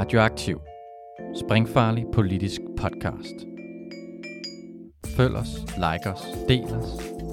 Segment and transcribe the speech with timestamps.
[0.00, 0.60] Radioaktiv.
[1.34, 3.34] Springfarlig politisk podcast.
[5.16, 6.88] Følg os, like os, del os,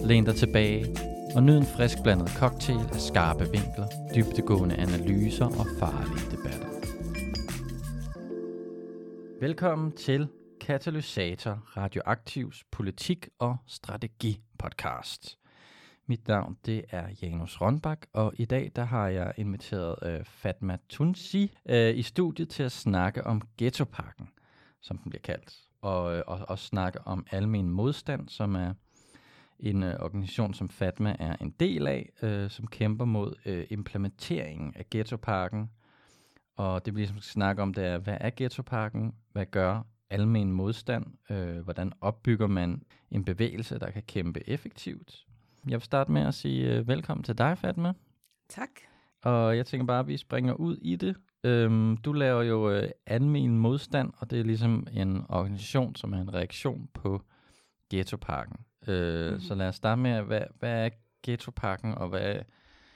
[0.05, 0.85] læn dig tilbage
[1.35, 6.67] og nyd en frisk blandet cocktail af skarpe vinkler, dybtegående analyser og farlige debatter.
[9.41, 10.27] Velkommen til
[10.61, 15.37] Katalysator Radioaktivs politik- og strategi podcast.
[16.09, 20.77] Mit navn det er Janus Rønbak, og i dag der har jeg inviteret øh, Fatma
[20.89, 24.29] Tunsi øh, i studiet til at snakke om Ghettoparken,
[24.81, 28.73] som den bliver kaldt, og, øh, og, og snakke om Almen Modstand, som er
[29.59, 34.73] en øh, organisation, som Fatma er en del af, øh, som kæmper mod øh, implementeringen
[34.75, 35.69] af Ghettoparken.
[36.55, 39.15] Og det vi ligesom skal snakke om, det er, hvad er Ghettoparken?
[39.31, 41.05] Hvad gør almen modstand?
[41.29, 45.26] Øh, hvordan opbygger man en bevægelse, der kan kæmpe effektivt?
[45.69, 47.93] Jeg vil starte med at sige uh, velkommen til dig, Fatma.
[48.49, 48.69] Tak.
[49.23, 51.15] Og jeg tænker bare, at vi springer ud i det.
[51.43, 56.17] Øhm, du laver jo uh, almen modstand, og det er ligesom en organisation, som er
[56.21, 57.21] en reaktion på
[57.89, 58.55] Ghettoparken.
[58.87, 59.39] Øh, mm.
[59.39, 60.89] Så lad os starte med, hvad, hvad er
[61.23, 62.35] Ghettoparken, og hvad,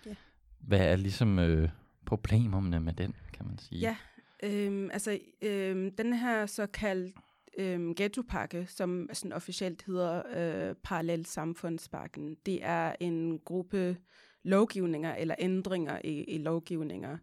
[0.07, 0.15] yeah.
[0.59, 1.69] hvad er ligesom øh,
[2.05, 3.81] problemerne med den, kan man sige?
[3.81, 3.95] Ja,
[4.43, 7.15] øhm, altså øhm, den her såkaldt
[7.57, 13.97] øhm, ghettopakke, som sådan officielt hedder øh, Parallel Samfundspakken, det er en gruppe
[14.43, 17.17] lovgivninger eller ændringer i, i lovgivninger,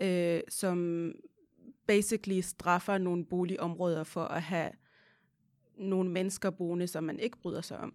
[0.00, 1.12] øh, som
[1.86, 4.70] basically straffer nogle boligområder for at have
[5.76, 7.94] nogle mennesker boende, som man ikke bryder sig om.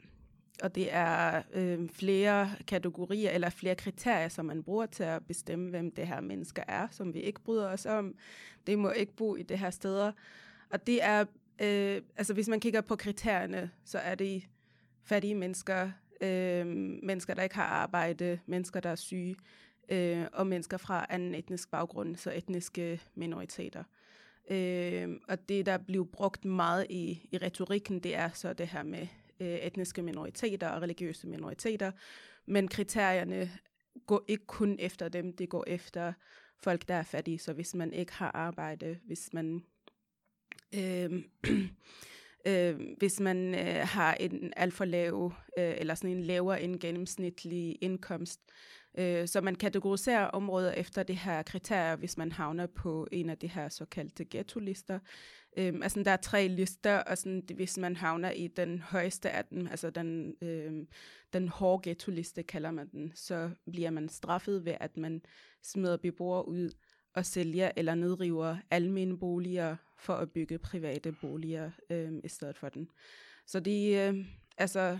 [0.63, 5.69] Og det er øh, flere kategorier eller flere kriterier, som man bruger til at bestemme,
[5.69, 8.15] hvem det her mennesker er, som vi ikke bryder os om.
[8.67, 10.11] Det må ikke bo i det her steder.
[10.69, 11.25] Og det er
[11.61, 14.47] Øh, altså hvis man kigger på kriterierne, så er det
[15.03, 15.91] fattige mennesker,
[16.21, 16.67] øh,
[17.03, 19.35] mennesker, der ikke har arbejde, mennesker, der er syge,
[19.89, 23.83] øh, og mennesker fra anden etnisk baggrund, så etniske minoriteter.
[24.49, 28.83] Øh, og det, der bliver brugt meget i, i retorikken, det er så det her
[28.83, 29.07] med
[29.39, 31.91] øh, etniske minoriteter og religiøse minoriteter.
[32.45, 33.51] Men kriterierne
[34.05, 36.13] går ikke kun efter dem, det går efter
[36.57, 37.39] folk, der er fattige.
[37.39, 39.63] Så hvis man ikke har arbejde, hvis man
[40.75, 41.23] øh,
[42.47, 46.79] øh, hvis man øh, har en alt for lav, øh, eller sådan en lavere end
[46.79, 48.41] gennemsnitlig indkomst.
[48.97, 53.37] Øh, så man kategoriserer områder efter det her kriterier, hvis man havner på en af
[53.37, 54.99] de her såkaldte ghetto-lister.
[55.57, 59.45] Øh, altså der er tre lister, og sådan, hvis man havner i den højeste af
[59.45, 60.85] dem, altså den, øh,
[61.33, 65.21] den hårde ghetto-liste kalder man den, så bliver man straffet ved, at man
[65.63, 66.69] smider beboere ud
[67.17, 72.69] og sælger eller nedriver almene boliger for at bygge private boliger øh, i stedet for
[72.69, 72.89] den.
[73.45, 74.25] Så det, øh,
[74.57, 74.97] altså,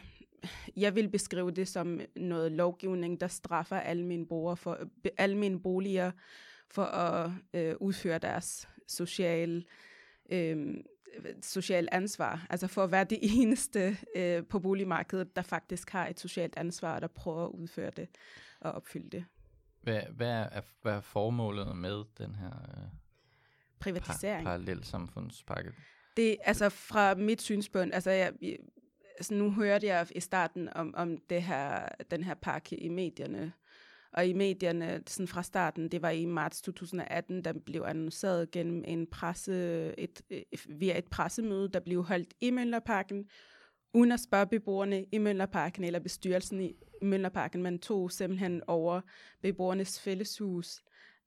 [0.75, 4.79] jeg vil beskrive det som noget lovgivning, der straffer almene, boliger for,
[5.17, 6.11] almene boliger
[6.69, 9.65] for at øh, udføre deres social,
[10.29, 10.75] øh,
[11.41, 12.47] social ansvar.
[12.49, 16.99] Altså for at være det eneste øh, på boligmarkedet, der faktisk har et socialt ansvar,
[16.99, 18.07] der prøver at udføre det
[18.59, 19.25] og opfylde det.
[19.87, 22.83] Hvad, hvad, er, hvad er formålet med den her øh,
[23.79, 24.45] privatisering?
[24.45, 25.71] Par, parallelsamfundspakke?
[26.17, 28.33] Det altså fra mit synspunkt, altså jeg,
[29.17, 33.53] altså nu hørte jeg i starten om, om det her, den her pakke i medierne,
[34.11, 38.83] og i medierne sådan fra starten, det var i marts 2018, der blev annonceret gennem
[38.87, 39.53] en presse,
[39.99, 40.21] et,
[40.69, 43.25] via et pressemøde, der blev holdt i Møllerparken,
[43.93, 47.63] uden at spørge beboerne i Møllerparken eller bestyrelsen i Møllerparken.
[47.63, 49.01] Man tog simpelthen over
[49.41, 50.81] beboernes fælleshus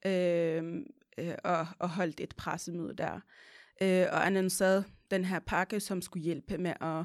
[0.06, 0.64] øh,
[1.18, 3.20] øh, og, og holdt et pressemøde der.
[3.82, 7.04] Øh, og annoncerede den her pakke, som skulle hjælpe med at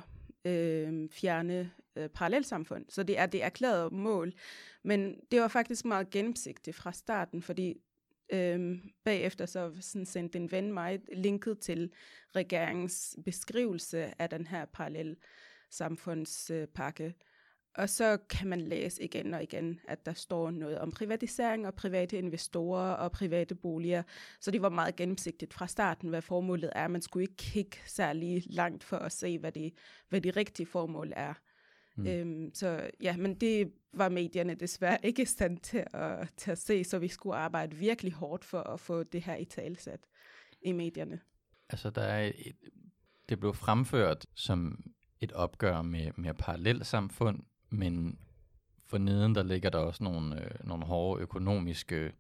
[0.52, 2.86] øh, fjerne øh, parallelsamfund.
[2.90, 4.34] Så det er det erklærede mål.
[4.84, 7.76] Men det var faktisk meget gennemsigtigt fra starten, fordi
[8.34, 11.92] øh, bagefter så sådan sendte en ven mig linket til
[12.36, 15.16] regeringens beskrivelse af den her parallel
[15.70, 17.16] samfundspakke.
[17.78, 21.76] Og så kan man læse igen og igen, at der står noget om privatisering og
[21.76, 24.04] private investorer og private boliger.
[24.40, 26.88] Så det var meget gennemsigtigt fra starten, hvad formålet er.
[26.88, 29.74] Man skulle ikke kigge særlig langt for at se, hvad det,
[30.10, 31.34] hvad det rigtige formål er.
[31.96, 32.08] Mm.
[32.08, 36.58] Øhm, så ja, men det var medierne desværre ikke i stand til at, til at
[36.58, 40.00] se, så vi skulle arbejde virkelig hårdt for at få det her i talsat
[40.62, 41.20] i medierne.
[41.70, 42.56] Altså, der er et,
[43.30, 44.84] det blev fremført som
[45.26, 48.20] et opgør med, med parallelsamfund, men
[48.86, 52.12] for neden der ligger der også nogle, øh, nogle hårde økonomiske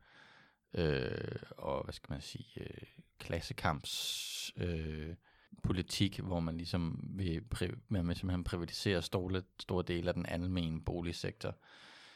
[0.74, 2.88] øh, og hvad skal man sige øh,
[3.20, 5.16] klassekamps øh,
[5.64, 7.44] politik, hvor man ligesom vil,
[7.88, 11.56] man vil simpelthen privatisere store, store dele af den almene boligsektor.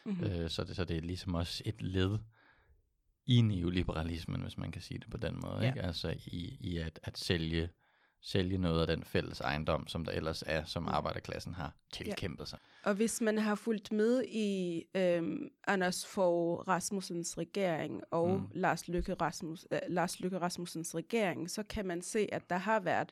[0.05, 0.23] Mm-hmm.
[0.23, 2.17] Øh, så, det, så det er ligesom også et led
[3.25, 5.59] i neoliberalismen, hvis man kan sige det på den måde.
[5.61, 5.67] Ja.
[5.67, 5.81] Ikke?
[5.81, 7.69] Altså i, i at, at sælge,
[8.21, 12.59] sælge noget af den fælles ejendom, som der ellers er, som arbejderklassen har tilkæmpet sig.
[12.83, 18.47] Og hvis man har fulgt med i øhm, Anders Fogh Rasmussens regering og Mm.
[18.53, 22.79] Lars, Løkke Rasmus, øh, Lars Løkke Rasmussens regering, så kan man se, at der har
[22.79, 23.11] været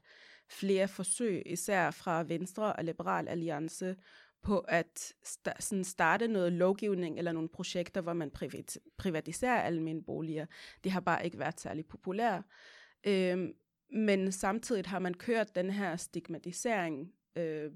[0.50, 3.96] flere forsøg, især fra Venstre og Liberal Alliance,
[4.44, 10.06] på at sta- sådan starte noget lovgivning eller nogle projekter, hvor man privat- privatiserer almindelige
[10.06, 10.46] boliger.
[10.84, 12.44] Det har bare ikke været særlig populært.
[13.04, 13.54] Øhm,
[13.90, 17.72] men samtidig har man kørt den her stigmatisering øh,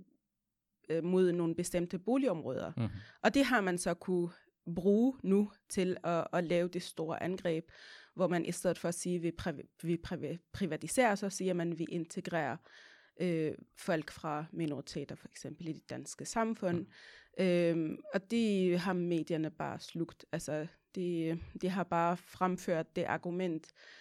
[0.90, 2.72] øh, mod nogle bestemte boligområder.
[2.78, 2.88] Mm.
[3.22, 4.30] Og det har man så kunne
[4.76, 7.72] bruge nu til at, at lave det store angreb,
[8.14, 11.54] hvor man i stedet for at sige, at vi, priv- vi priv- privatiserer, så siger
[11.54, 12.58] man, at vi integrerer
[13.22, 16.78] øh, folk fra minoriteter, for eksempel i det danske samfund.
[16.78, 17.46] Mm.
[17.46, 20.26] Øhm, og det har medierne bare slugt.
[20.32, 24.01] Altså, de, de har bare fremført det argument øh,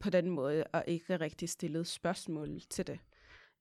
[0.00, 2.98] på den måde, og ikke rigtig stillet spørgsmål til det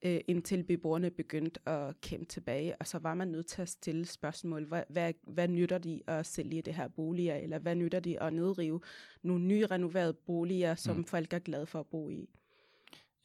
[0.02, 4.06] øh, indtil beboerne begyndte at kæmpe tilbage, og så var man nødt til at stille
[4.06, 4.66] spørgsmål.
[4.66, 8.34] Hvad, hvad, hvad nytter de at sælge det her boliger, eller hvad nytter de at
[8.34, 8.82] nedrive
[9.22, 11.06] nogle nye renoverede boliger, som Mm.
[11.06, 12.30] folk er glade for at bo i?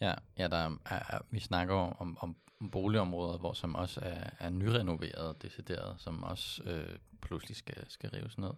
[0.00, 2.36] Ja, ja der er, vi snakker jo om, om
[2.72, 8.38] boligområder, hvor som også er, er nyrenoveret, decideret, som også øh, pludselig skal, skal rives
[8.38, 8.50] ned.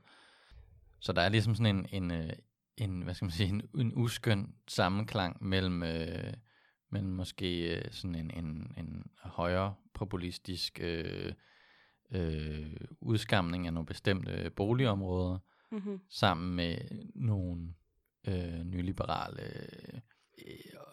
[1.01, 2.33] Så der er ligesom sådan en, en, øh,
[2.77, 6.35] en hvad skal man sige, en, en uskøn sammenklang mellem, øh,
[6.91, 11.33] mellem måske øh, sådan en, en, en højere populistisk øh,
[12.11, 15.39] øh, udskamning af nogle bestemte boligområder,
[15.71, 16.01] Mm-hmm.
[16.09, 16.79] sammen med
[17.15, 17.75] nogle
[18.29, 20.01] øh, nyliberale øh,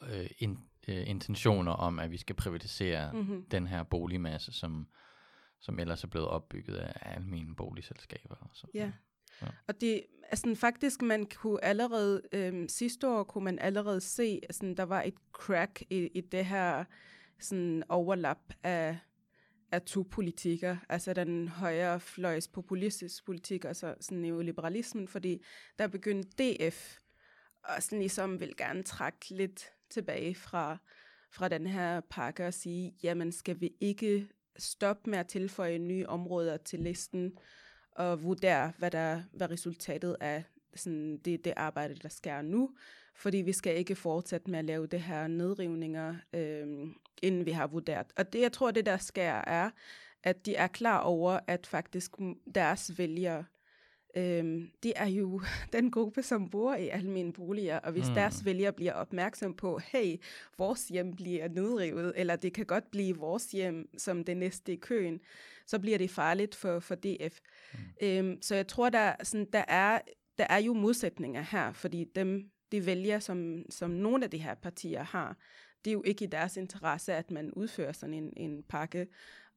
[0.09, 3.19] øh, in, øh, intentioner om, at vi skal privatisere mm.
[3.19, 3.45] Mm-hmm.
[3.51, 4.87] den her boligmasse, som,
[5.59, 8.35] som ellers er blevet opbygget af almene boligselskaber.
[8.35, 8.67] Og så.
[8.73, 8.91] Ja.
[9.41, 9.47] Ja.
[9.67, 14.73] Og det, altså faktisk, man kunne allerede, øhm, sidste år kunne man allerede se, altså,
[14.77, 16.83] der var et crack i, i det her
[17.39, 18.97] sådan overlap af,
[19.71, 25.43] af to politikker, altså den højre fløjs populistisk politik, altså sådan neoliberalismen, fordi
[25.79, 26.97] der begyndte DF
[27.63, 30.77] og sådan ligesom vil gerne trække lidt tilbage fra,
[31.31, 34.27] fra den her pakke og sige, jamen skal vi ikke
[34.57, 37.37] stoppe med at tilføje nye områder til listen,
[37.95, 40.43] og vurdere, hvad, der, hvad resultatet af
[40.75, 42.69] sådan det, det arbejde, der sker nu.
[43.15, 46.67] Fordi vi skal ikke fortsætte med at lave det her nedrivninger, øh,
[47.21, 48.07] inden vi har vurderet.
[48.17, 49.69] Og det, jeg tror, det der sker, er,
[50.23, 52.11] at de er klar over, at faktisk
[52.55, 53.45] deres vælgere,
[54.17, 55.41] øhm, det er jo
[55.73, 58.13] den gruppe, som bor i almindelige boliger, og hvis Mm.
[58.13, 60.15] deres vælgere bliver opmærksom på, hey,
[60.57, 64.75] vores hjem bliver nedrevet, eller det kan godt blive vores hjem som det næste i
[64.75, 65.19] køen,
[65.67, 67.39] så bliver det farligt for, for DF.
[67.73, 67.79] Mm.
[68.01, 69.99] Øhm, så jeg tror, der, sådan, der, er,
[70.37, 74.55] der er jo modsætninger her, fordi dem, de vælger, som, som nogle af de her
[74.55, 75.37] partier har,
[75.85, 79.07] det er jo ikke i deres interesse, at man udfører sådan en, en pakke.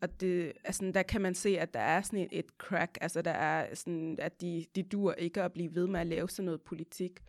[0.01, 3.23] Og det, altså, der kan man se, at der er sådan et, et crack, altså
[3.23, 6.45] der er sådan, at de, de dur ikke at blive ved med at lave sådan
[6.45, 7.23] noget politik,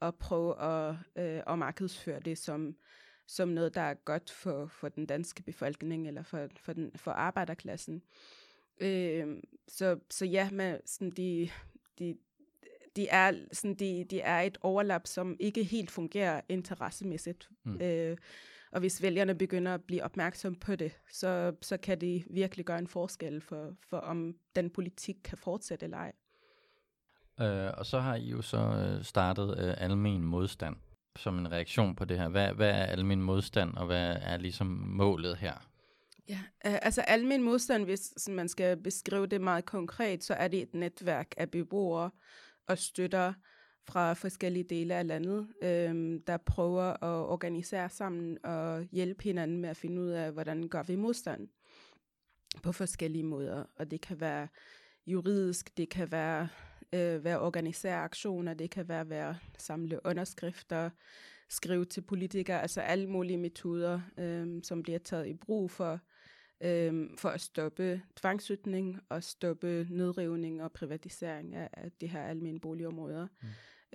[0.00, 2.76] og prøve at, øh, at markedsføre det som,
[3.26, 7.10] som noget, der er godt for, for den danske befolkning, eller for, for, den, for
[7.10, 8.02] arbejderklassen.
[8.80, 9.36] Øh,
[9.68, 11.50] så, så ja, man, sådan de,
[11.98, 12.16] de,
[12.96, 17.48] de, er, sådan de, de er et overlap, som ikke helt fungerer interessemæssigt.
[17.64, 17.80] Mm.
[17.80, 18.16] Øh,
[18.72, 22.78] og hvis vælgerne begynder at blive opmærksom på det, så, så kan det virkelig gøre
[22.78, 26.12] en forskel for, for om den politik kan fortsætte eller ej.
[27.40, 30.76] Øh, og så har I jo så øh, startet øh, almen modstand
[31.16, 32.28] som en reaktion på det her.
[32.28, 35.68] Hvad, hvad er almen modstand, og hvad er ligesom målet her?
[36.28, 40.62] Ja, øh, altså almen modstand, hvis man skal beskrive det meget konkret, så er det
[40.62, 42.10] et netværk af beboere
[42.66, 43.32] og støtter
[43.84, 49.68] fra forskellige dele af landet, øh, der prøver at organisere sammen og hjælpe hinanden med
[49.68, 51.48] at finde ud af, hvordan gør vi modstand
[52.62, 53.64] på forskellige måder.
[53.76, 54.48] Og det kan være
[55.06, 56.48] juridisk, det kan være
[56.92, 60.90] øh, være organisere aktioner, det kan være være samle underskrifter,
[61.48, 66.00] skrive til politikere, altså alle mulige metoder, øh, som bliver taget i brug for
[66.62, 72.60] øh, for at stoppe tvangssytning og stoppe nedrivning og privatisering af, af de her almindelige
[72.60, 73.26] boligområder.
[73.42, 73.48] Mm.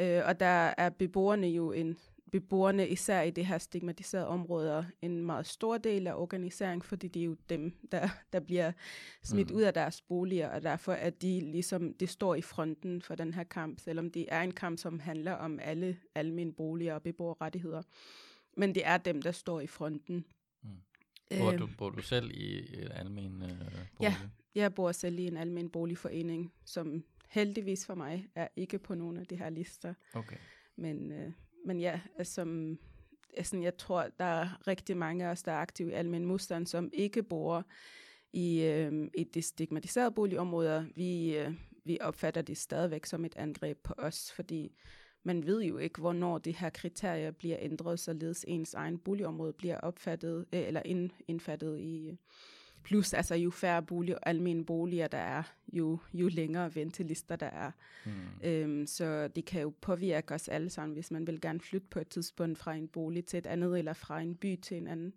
[0.03, 1.97] Øh, og der er beboerne jo en
[2.31, 7.19] beboerne især i det her stigmatiserede områder en meget stor del af organisering, fordi det
[7.19, 8.71] er jo dem, der, der bliver
[9.23, 9.55] smidt mm.
[9.55, 13.33] ud af deres boliger, og derfor er de ligesom, det står i fronten for den
[13.33, 17.81] her kamp, selvom det er en kamp, som handler om alle almindelige boliger og beboerrettigheder.
[18.57, 20.25] Men det er dem, der står i fronten.
[20.63, 20.69] Mm.
[21.39, 23.85] Bor, du, bor du selv i et almen øh, bolig?
[24.01, 24.15] Ja,
[24.55, 29.17] jeg bor selv i en almen boligforening, som heldigvis for mig, er ikke på nogen
[29.17, 29.93] af de her lister.
[30.13, 30.37] Okay.
[30.75, 31.31] Men, øh,
[31.65, 32.75] men ja, altså,
[33.37, 36.67] altså, jeg tror, der er rigtig mange af os, der er aktive i almen modstand,
[36.67, 37.65] som ikke bor
[38.33, 40.85] i, øh, i de stigmatiserede boligområder.
[40.95, 41.53] Vi, øh,
[41.85, 44.75] vi opfatter det stadigvæk som et angreb på os, fordi
[45.23, 49.77] man ved jo ikke, hvornår de her kriterier bliver ændret, således ens egen boligområde bliver
[49.77, 52.17] opfattet øh, eller ind, indfattet i
[52.87, 55.43] plus altså jo færre boliger, almindelige boliger der er,
[55.73, 57.71] jo, jo længere ventelister der er.
[58.05, 58.11] Mm.
[58.43, 61.99] Øhm, så det kan jo påvirke os alle sammen, hvis man vil gerne flytte på
[61.99, 65.13] et tidspunkt fra en bolig til et andet, eller fra en by til en anden.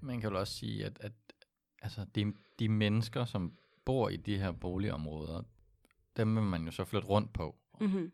[0.00, 1.12] Man kan jo også sige, at, at
[1.82, 3.52] altså, de, de mennesker, som
[3.84, 5.42] bor i de her boligområder,
[6.16, 7.56] dem vil man jo så flytte rundt på.
[7.80, 8.12] Mm-hmm.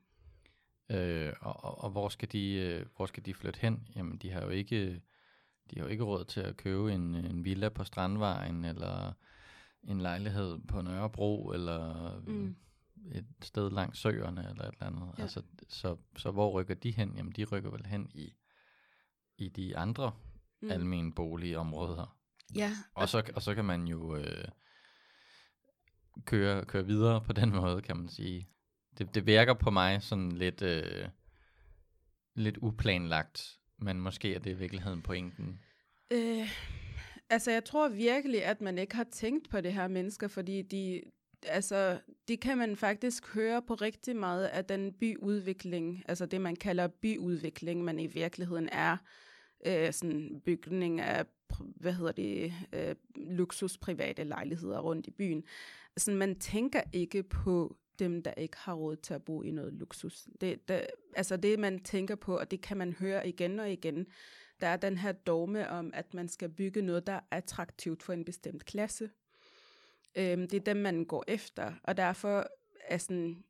[0.90, 3.88] Øh, og, og, og hvor skal de øh, hvor skal de flytte hen?
[3.97, 5.02] Jamen, de har jo ikke
[5.71, 9.12] de har jo ikke råd til at købe en, en villa på Strandvejen eller
[9.88, 12.57] en lejlighed på Nørrebro eller mm.
[13.12, 15.14] et sted langs søerne eller et eller andet.
[15.18, 15.23] Ja.
[15.23, 17.16] Altså, så, så hvor rykker de hen?
[17.16, 18.35] Jamen, de rykker vel hen i
[19.38, 20.12] i de andre
[20.61, 20.71] mm.
[20.71, 22.18] almene boligområder.
[22.54, 22.73] Ja.
[22.95, 24.49] Og så, og så kan man jo øh,
[26.25, 28.49] køre, køre videre på den måde, kan man sige
[28.99, 31.09] det, det virker på mig sådan lidt, øh,
[32.35, 35.61] lidt uplanlagt, men måske er det i virkeligheden pointen.
[36.11, 36.49] Øh,
[37.31, 41.02] altså, jeg tror virkelig, at man ikke har tænkt på det her mennesker, fordi de,
[41.43, 46.57] altså, de kan man faktisk høre på rigtig meget af den byudvikling, altså det, man
[46.57, 48.97] kalder byudvikling, man i virkeligheden er
[49.67, 51.26] øh, sådan bygning af,
[51.59, 55.45] hvad hedder det, øh, luksus private lejligheder rundt i byen.
[55.97, 59.73] Altså, man tænker ikke på dem, der ikke har råd til at bo i noget
[59.73, 60.28] luksus.
[60.40, 60.87] Det, det,
[61.17, 64.07] altså det, man tænker på, og det kan man høre igen og igen,
[64.61, 68.12] der er den her dogme om, at man skal bygge noget, der er attraktivt for
[68.12, 69.11] en bestemt klasse.
[70.17, 72.47] Øhm, det er dem, man går efter, og derfor
[72.85, 73.45] er sådan,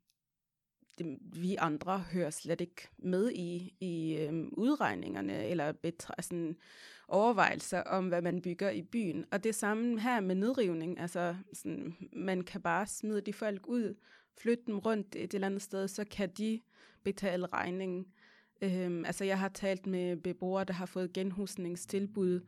[0.97, 6.55] det, vi andre hører slet ikke med i, i øhm, udregningerne eller betra- sådan,
[7.07, 9.25] overvejelser om, hvad man bygger i byen.
[9.31, 10.99] Og det samme her med nedrivning.
[10.99, 13.95] Altså, sådan, man kan bare smide de folk ud,
[14.41, 16.61] flytte dem rundt et eller andet sted, så kan de
[17.03, 18.05] betale regningen.
[18.61, 22.41] Øhm, altså jeg har talt med beboere, der har fået genhusningstilbud,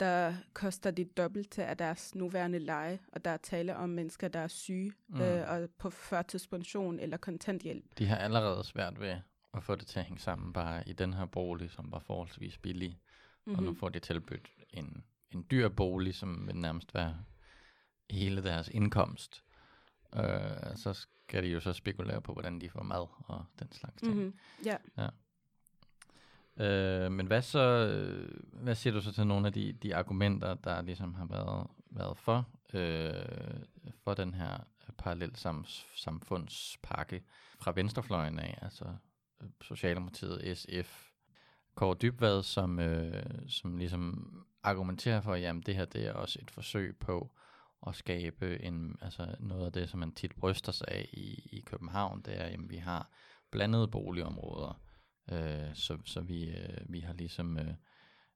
[0.00, 4.40] der koster det dobbelte af deres nuværende leje, og der er tale om mennesker, der
[4.40, 5.20] er syge mm.
[5.20, 7.84] øh, og på førtidspension eller kontanthjælp.
[7.98, 9.16] De har allerede svært ved
[9.54, 12.58] at få det til at hænge sammen bare i den her bolig, som var forholdsvis
[12.58, 13.58] billig, mm-hmm.
[13.58, 13.78] og nu mhm.
[13.78, 17.16] får de tilbudt en, en dyr bolig, som vil nærmest være
[18.10, 19.44] hele deres indkomst.
[20.16, 24.02] Øh, så kan de jo så spekulere på, hvordan de får mad og den slags
[24.02, 24.14] ting.
[24.14, 24.38] Mm-hmm.
[24.64, 24.76] Ja.
[24.98, 25.08] ja.
[26.56, 27.86] Øh, men hvad så,
[28.52, 32.18] hvad siger du så til nogle af de, de argumenter, der ligesom har været, været
[32.18, 33.62] for, øh,
[34.04, 34.58] for den her
[34.98, 35.64] parallelt sam,
[35.96, 37.22] samfundspakke
[37.60, 38.84] fra venstrefløjen af, altså
[39.42, 41.08] øh, Socialdemokratiet, SF,
[41.74, 46.38] Kåre Dybvad, som, øh, som ligesom argumenterer for, at jamen, det her det er også
[46.42, 47.30] et forsøg på
[47.86, 51.60] at skabe en, altså noget af det, som man tit bryster sig af i, i
[51.60, 53.10] København, det er, at vi har
[53.50, 54.80] blandede boligområder,
[55.32, 57.74] øh, så, så vi, øh, vi har ligesom, øh,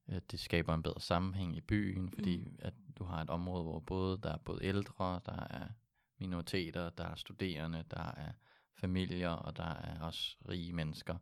[0.08, 2.58] øh, det skaber en bedre sammenhæng i byen, fordi mm.
[2.58, 5.66] at du har et område, hvor både der er både ældre, der er
[6.18, 8.32] minoriteter, der er studerende, der er
[8.74, 11.16] familier, og der er også rige mennesker,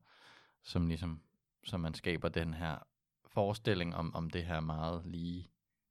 [0.62, 1.22] som ligesom,
[1.64, 2.78] så man skaber den her
[3.26, 5.50] forestilling om, om det her meget lige,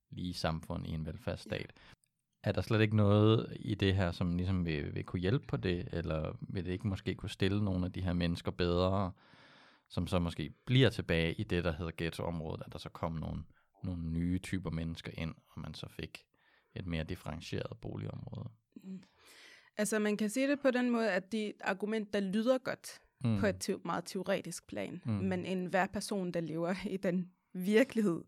[0.09, 1.73] lige samfund i en velfærdsstat.
[2.43, 5.57] Er der slet ikke noget i det her, som ligesom vil, vil kunne hjælpe på
[5.57, 9.11] det, eller vil det ikke måske kunne stille nogle af de her mennesker bedre,
[9.89, 13.43] som så måske bliver tilbage i det, der hedder ghettoområdet, at der så kom nogle,
[13.83, 16.25] nogle nye typer mennesker ind, og man så fik
[16.75, 18.49] et mere differentieret boligområde?
[18.75, 19.03] Mm.
[19.77, 23.39] Altså man kan sige det på den måde, at det argument, der lyder godt mm.
[23.39, 25.11] på et te- meget teoretisk plan, mm.
[25.11, 28.23] men en hver person, der lever i den virkelighed,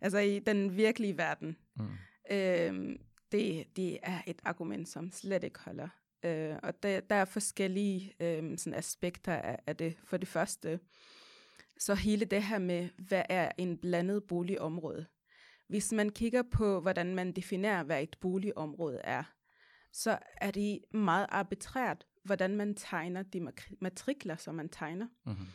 [0.00, 1.88] altså i den virkelige verden, mm.
[2.30, 2.96] øh,
[3.34, 5.88] det, det er et argument, som slet ikke holder.
[6.24, 9.96] Øh, og der, der er forskellige øh, sådan aspekter af, af det.
[10.04, 10.80] For det første,
[11.78, 15.06] så hele det her med, hvad er en blandet boligområde?
[15.68, 19.22] Hvis man kigger på, hvordan man definerer, hvad et boligområde er,
[19.92, 23.48] så er det meget arbitrært, hvordan man tegner de
[23.80, 25.06] matrikler, som man tegner.
[25.26, 25.46] Mm-hmm.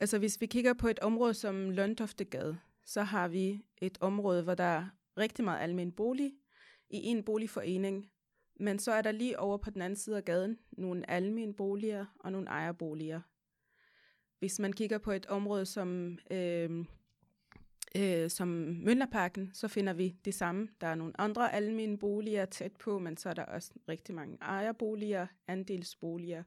[0.00, 4.54] Altså hvis vi kigger på et område som Lundtoftegade, så har vi et område, hvor
[4.54, 4.86] der er
[5.18, 6.32] rigtig meget almen bolig,
[6.90, 8.10] i en boligforening,
[8.60, 12.06] men så er der lige over på den anden side af gaden nogle almindelige boliger
[12.20, 13.20] og nogle ejerboliger.
[14.38, 16.84] Hvis man kigger på et område som øh,
[17.96, 18.48] Øh, som
[18.82, 20.68] Møllerparken, så finder vi det samme.
[20.80, 24.38] Der er nogle andre almene boliger tæt på, men så er der også rigtig mange
[24.40, 26.42] ejerboliger, andelsboliger.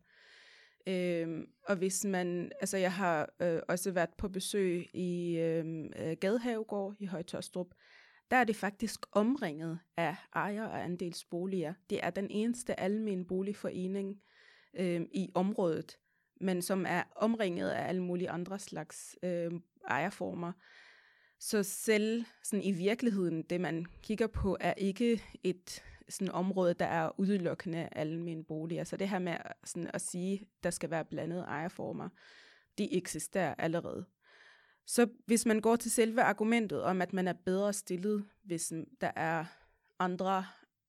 [0.87, 6.17] Øh, og hvis man, altså jeg har øh, også været på besøg i øh, øh
[6.17, 7.67] Gadehavegård i Højtørstrup,
[8.33, 11.73] der er det faktisk omringet af ejer- og andelsboliger.
[11.89, 14.21] Det er den eneste almen boligforening
[14.73, 15.99] øh, i området,
[16.41, 19.51] men som er omringet af alle mulige andre slags øh,
[19.89, 20.51] ejerformer.
[21.39, 26.85] Så selv sådan i virkeligheden, det man kigger på, er ikke et sådan område, der
[26.85, 28.83] er udelukkende almen boliger.
[28.83, 32.09] Så det her med sådan at sige, der skal være blandede ejerformer,
[32.77, 34.05] de eksisterer allerede.
[34.85, 39.11] Så hvis man går til selve argumentet om, at man er bedre stillet, hvis der
[39.15, 39.45] er
[39.99, 40.45] andre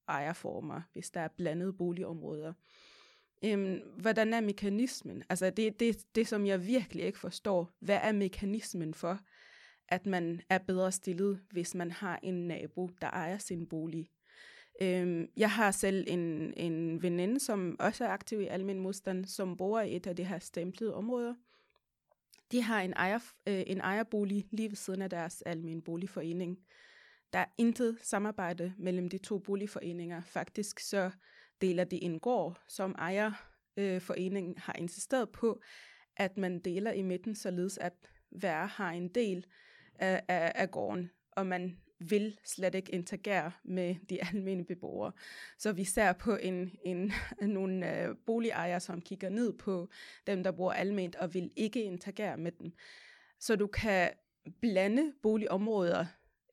[0.09, 2.53] ejerformer, hvis der er blandede boligområder,
[3.45, 5.23] øhm, hvordan er mekanismen?
[5.29, 9.19] Altså det, det, det, som jeg virkelig ikke forstår, hvad er mekanismen for,
[9.89, 14.11] at man er bedre stillet, hvis man har en nabo, der ejer sin bolig?
[14.83, 19.57] Øhm, jeg har selv en, en veninde, som også er aktiv i almen modstand, som
[19.57, 21.35] bor i et af de her stemplede områder.
[22.53, 26.59] De har en, ejer, øh, en ejerbolig lige ved siden af deres almen boligforening.
[27.33, 30.23] Der er intet samarbejde mellem de to boligforeninger.
[30.23, 31.11] Faktisk så
[31.61, 35.61] deler de en gård, som ejerforeningen øh, har insisteret på,
[36.17, 37.93] at man deler i midten, således at
[38.31, 39.47] hver har en del
[39.95, 41.81] af, af, af gården, og man
[42.11, 45.13] vil slet ikke interagere med de almindelige beboere.
[45.59, 47.13] Så vi ser på en, en,
[47.59, 49.89] nogle øh, boligejere, som kigger ned på
[50.27, 52.73] dem, der bor almindeligt, og vil ikke interagere med dem.
[53.41, 54.11] Så du kan
[54.61, 56.07] blande boligområder,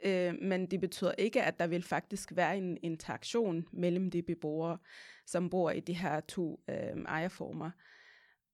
[0.06, 4.78] øh, men det betyder ikke, at der vil faktisk være en interaktion mellem de beboere,
[5.26, 7.72] som bor i de her to øh, ejerformer.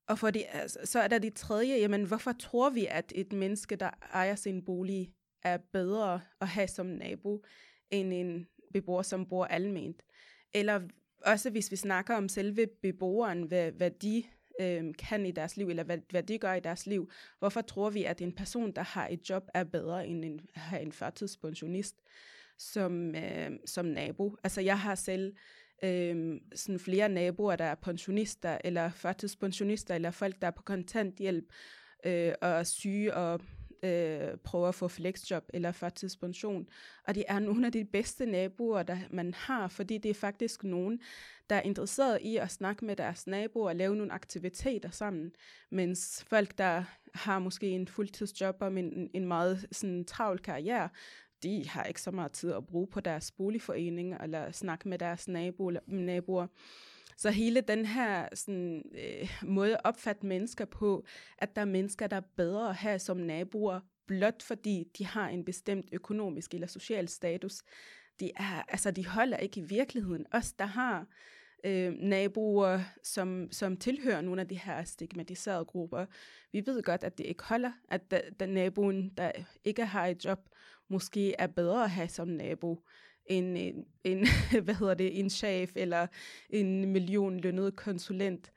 [0.07, 3.33] Og for de, altså, så er der det tredje, jamen hvorfor tror vi, at et
[3.33, 5.13] menneske, der ejer sin bolig,
[5.43, 7.43] er bedre at have som nabo,
[7.91, 10.03] end en beboer, som bor alment.
[10.53, 10.81] Eller
[11.25, 14.23] også hvis vi snakker om selve beboeren, hvad, hvad de
[14.61, 17.11] øh, kan i deres liv, eller hvad, hvad de gør i deres liv.
[17.39, 20.81] Hvorfor tror vi, at en person, der har et job, er bedre end en, have
[20.81, 21.95] en førtidspensionist
[22.57, 24.35] som, øh, som nabo?
[24.43, 25.35] Altså jeg har selv
[25.83, 31.45] øh, sådan flere naboer, der er pensionister, eller førtidspensionister, eller folk, der er på kontanthjælp,
[32.05, 33.41] øh, og er syge og
[33.83, 36.67] øh, prøver at få flexjob eller førtidspension.
[37.07, 40.63] Og det er nogle af de bedste naboer, der man har, fordi det er faktisk
[40.63, 41.01] nogen,
[41.49, 45.31] der er interesseret i at snakke med deres naboer og lave nogle aktiviteter sammen,
[45.69, 50.89] mens folk, der har måske en fuldtidsjob og en, en meget sådan, travl karriere,
[51.43, 55.27] de har ikke så meget tid at bruge på deres boligforening eller snakke med deres
[55.27, 55.79] naboer.
[55.87, 56.47] naboer.
[57.17, 61.05] Så hele den her sådan, øh, måde at opfatte mennesker på,
[61.37, 65.29] at der er mennesker, der er bedre at have som naboer, blot fordi de har
[65.29, 67.63] en bestemt økonomisk eller social status,
[68.19, 70.25] de, er, altså, de holder ikke i virkeligheden.
[70.31, 71.07] Os, der har
[71.63, 76.05] øh, naboer, som, som tilhører nogle af de her stigmatiserede grupper,
[76.51, 79.31] vi ved godt, at det ikke holder, at da, da naboen, der
[79.63, 80.39] ikke har et job,
[80.89, 82.83] måske er bedre at have som nabo,
[83.27, 84.27] en, en, en
[84.63, 86.07] hvad hedder det, en chef eller
[86.49, 88.51] en millionlønnet konsulent.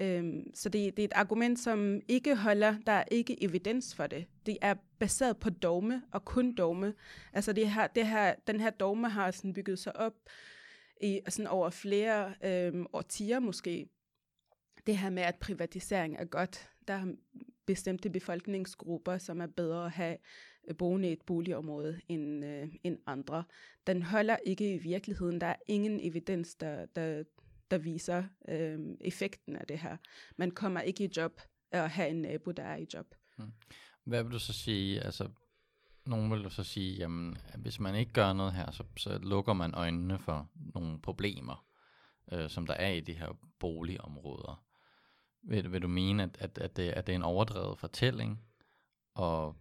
[0.00, 2.76] Øhm, så det, det er et argument, som ikke holder.
[2.86, 4.26] Der er ikke evidens for det.
[4.46, 6.94] Det er baseret på dogme og kun dogme.
[7.32, 10.14] Altså det her, det her, den her dogme har sådan bygget sig op
[11.00, 13.88] i sådan over flere øhm, årtier måske.
[14.86, 16.68] Det her med, at privatisering er godt.
[16.88, 17.06] Der er
[17.66, 20.16] bestemte befolkningsgrupper, som er bedre at have
[20.68, 23.44] Øh, boende i et boligområde end, øh, end andre.
[23.86, 25.40] Den holder ikke i virkeligheden.
[25.40, 27.22] Der er ingen evidens, der, der,
[27.70, 29.96] der viser øh, effekten af det her.
[30.36, 33.06] Man kommer ikke i job at have en nabo, der er i job.
[33.38, 33.52] Hmm.
[34.04, 35.28] Hvad vil du så sige, altså
[36.06, 39.74] nogen vil så sige, jamen hvis man ikke gør noget her, så, så lukker man
[39.74, 41.66] øjnene for nogle problemer,
[42.32, 44.64] øh, som der er i de her boligområder.
[45.42, 48.40] Vil, vil du mene, at, at, at, det, at det er en overdrevet fortælling,
[49.14, 49.56] og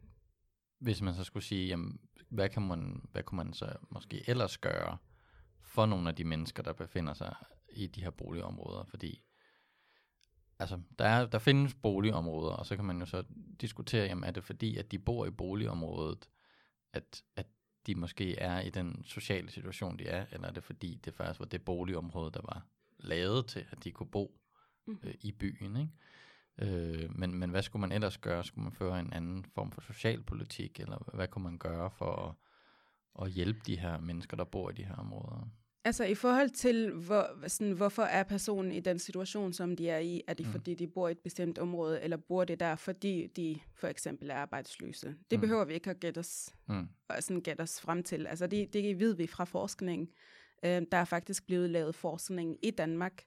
[0.82, 4.58] hvis man så skulle sige, jamen, hvad, kan man, hvad kunne man så måske ellers
[4.58, 4.98] gøre
[5.62, 7.36] for nogle af de mennesker, der befinder sig
[7.70, 8.84] i de her boligområder?
[8.84, 9.22] Fordi
[10.60, 13.24] altså, der, er, der findes boligområder, og så kan man jo så
[13.62, 16.30] diskutere, jamen, er det fordi, at de bor i boligområdet,
[16.94, 17.48] at, at
[17.88, 21.40] de måske er i den sociale situation, de er, eller er det fordi, det faktisk
[21.40, 22.66] var det boligområde, der var
[22.98, 24.42] lavet til, at de kunne bo
[24.86, 25.00] mm.
[25.04, 25.92] øh, i byen, ikke?
[26.62, 28.44] Øh, men, men hvad skulle man ellers gøre?
[28.44, 32.38] Skulle man føre en anden form for socialpolitik, eller hvad kunne man gøre for
[33.20, 35.48] at, at hjælpe de her mennesker, der bor i de her områder?
[35.86, 39.98] Altså i forhold til, hvor, sådan, hvorfor er personen i den situation, som de er
[39.98, 40.22] i?
[40.28, 40.52] Er det mm.
[40.52, 44.30] fordi, de bor i et bestemt område, eller bor det der, fordi de for eksempel
[44.30, 45.16] er arbejdsløse?
[45.32, 45.42] Det mm.
[45.42, 46.88] behøver vi ikke at gætte os, mm.
[47.20, 48.28] sådan gætte os frem til.
[48.28, 50.10] Altså det, det ved vi fra forskning.
[50.66, 53.24] Øh, der er faktisk blevet lavet forskning i Danmark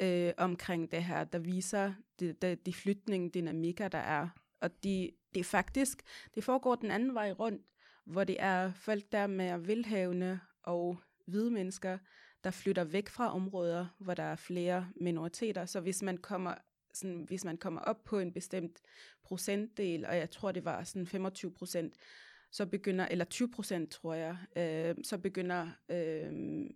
[0.00, 4.28] øh, omkring det her, der viser de, de, de flytning-dynamikker, der er.
[4.60, 6.02] Og de, det faktisk,
[6.34, 7.62] det foregår den anden vej rundt,
[8.04, 11.98] hvor det er folk, der er mere velhavende og hvide mennesker,
[12.44, 15.66] der flytter væk fra områder, hvor der er flere minoriteter.
[15.66, 16.54] Så hvis man kommer
[16.94, 18.80] sådan, hvis man kommer op på en bestemt
[19.22, 21.94] procentdel, og jeg tror, det var sådan 25 procent,
[22.50, 26.70] så begynder, eller 20 procent, tror jeg, øh, så begynder, øh,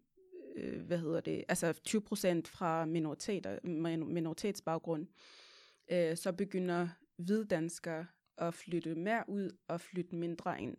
[0.54, 3.58] øh, hvad hedder det, altså 20 procent fra minoriteter,
[4.04, 5.06] minoritetsbaggrund,
[5.92, 8.06] øh, så begynder hvide danskere
[8.38, 10.76] at flytte mere ud og flytte mindre ind.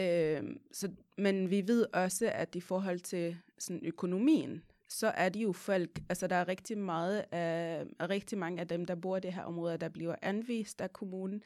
[0.00, 5.40] Øh, så, men vi ved også, at i forhold til sådan økonomien, så er de
[5.40, 9.20] jo folk, altså der er rigtig meget af, rigtig mange af dem, der bor i
[9.20, 11.42] det her område, der bliver anvist af kommunen,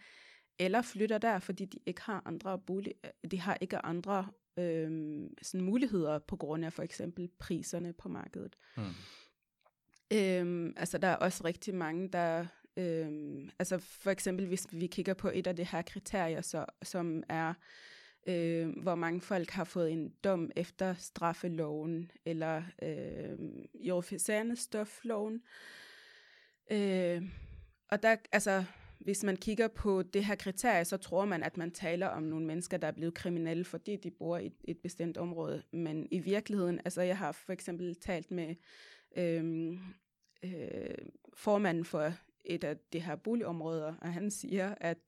[0.59, 2.95] eller flytter der, fordi de ikke har andre bolig,
[3.31, 4.27] de har ikke andre
[4.59, 4.91] øh,
[5.43, 8.57] sådan muligheder på grund af for eksempel priserne på markedet.
[8.77, 8.83] Mm.
[10.13, 13.09] Øh, altså der er også rigtig mange, der øh,
[13.59, 17.55] altså for eksempel hvis vi kigger på et af de her kriterier, så, som er
[18.27, 23.39] øh, hvor mange folk har fået en dom efter straffeloven, eller øh,
[23.93, 25.43] officerende stofloven.
[26.71, 27.23] Øh,
[27.91, 28.65] og der, altså,
[29.05, 32.47] hvis man kigger på det her kriterie, så tror man, at man taler om nogle
[32.47, 35.63] mennesker, der er blevet kriminelle, fordi de bor i et, et bestemt område.
[35.73, 38.55] Men i virkeligheden, altså jeg har for eksempel talt med
[39.17, 39.73] øh,
[40.45, 40.95] øh,
[41.35, 42.13] formanden for
[42.45, 44.99] et af de her boligområder, og han siger, at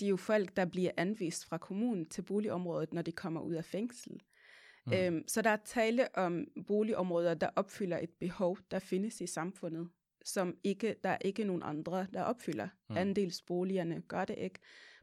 [0.00, 3.54] de er jo folk, der bliver anvist fra kommunen til boligområdet, når de kommer ud
[3.54, 4.22] af fængsel.
[4.86, 4.92] Mm.
[4.92, 9.88] Øhm, så der er tale om boligområder, der opfylder et behov, der findes i samfundet,
[10.24, 12.68] som ikke der er ikke nogen andre, der opfylder.
[12.88, 12.96] Mm.
[12.96, 14.58] Andelsboligerne gør det ikke.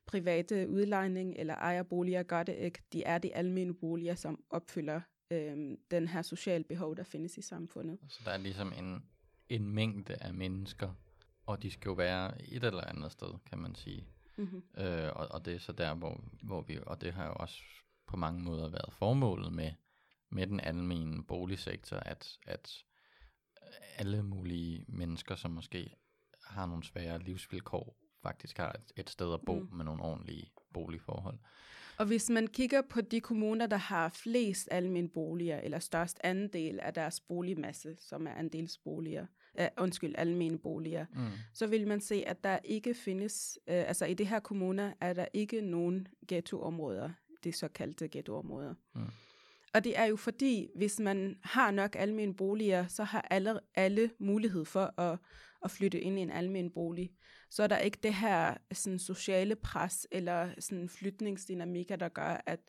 [0.05, 2.81] Private udlejning eller ejerboliger gør det ikke.
[2.93, 5.01] De er de almene boliger, som opfylder
[5.31, 7.99] øhm, den her sociale behov, der findes i samfundet.
[8.07, 9.03] Så der er ligesom en,
[9.49, 10.93] en mængde af mennesker,
[11.45, 14.07] og de skal jo være et eller andet sted, kan man sige.
[14.37, 14.63] Mm-hmm.
[14.77, 17.61] Øh, og, og det er så der, hvor, hvor vi, og det har jo også
[18.07, 19.71] på mange måder været formålet med,
[20.29, 22.85] med den almindelige boligsektor, at, at
[23.97, 25.95] alle mulige mennesker, som måske
[26.43, 29.69] har nogle svære livsvilkår, faktisk har et, et sted at bo mm.
[29.77, 31.39] med nogle ordentlige boligforhold.
[31.97, 36.79] Og hvis man kigger på de kommuner, der har flest almindelige boliger, eller størst andel
[36.79, 39.25] af deres boligmasse, som er andelsboliger,
[39.59, 41.27] uh, undskyld, almene boliger, mm.
[41.53, 45.13] så vil man se, at der ikke findes, uh, altså i det her kommuner, er
[45.13, 47.09] der ikke nogen ghettoområder,
[47.43, 48.73] det såkaldte ghettoområder.
[48.95, 49.01] Mm.
[49.73, 54.11] Og det er jo fordi, hvis man har nok almene boliger, så har alle, alle
[54.19, 55.19] mulighed for at,
[55.63, 57.11] at flytte ind i en almen bolig.
[57.49, 62.59] Så er der ikke det her sådan, sociale pres eller sådan, flytningsdynamikker, der gør, at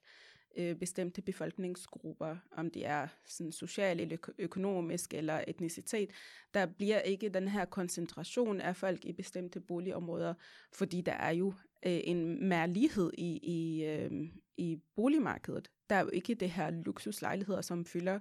[0.57, 6.11] øh, bestemte befolkningsgrupper, om det er sådan social eller økonomisk eller etnicitet,
[6.55, 10.35] der bliver ikke den her koncentration af folk i bestemte boligområder,
[10.73, 11.55] fordi der er jo
[11.87, 14.11] øh, en mere lighed i, i, øh,
[14.57, 15.71] i boligmarkedet.
[15.91, 18.19] Der er jo ikke det her luksuslejligheder, som fylder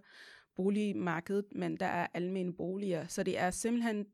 [0.55, 3.07] boligmarkedet, men der er almene boliger.
[3.07, 4.05] Så det er simpelthen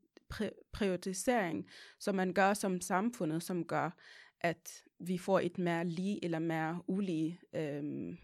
[0.72, 1.66] prioritisering,
[1.98, 3.90] som man gør som samfundet, som gør,
[4.40, 8.16] at vi får et mere lige eller mere ulige øhm,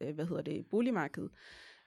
[0.00, 1.28] øh, hvad hedder det, boligmarked.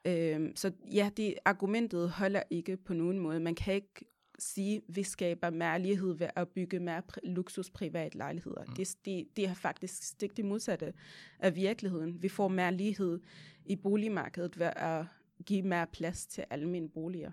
[0.06, 3.40] Øhm, så ja, det argumentet holder ikke på nogen måde.
[3.40, 4.06] Man kan ikke
[4.40, 8.64] sige, at vi skaber mere lighed ved at bygge mere luksus privat lejligheder.
[8.68, 8.74] Mm.
[8.74, 10.94] Det, det, det er faktisk stik det modsatte
[11.40, 12.24] af virkeligheden.
[12.24, 13.20] Vi får mere lighed
[13.66, 15.06] i boligmarkedet ved at
[15.46, 17.32] give mere plads til almindelige boliger.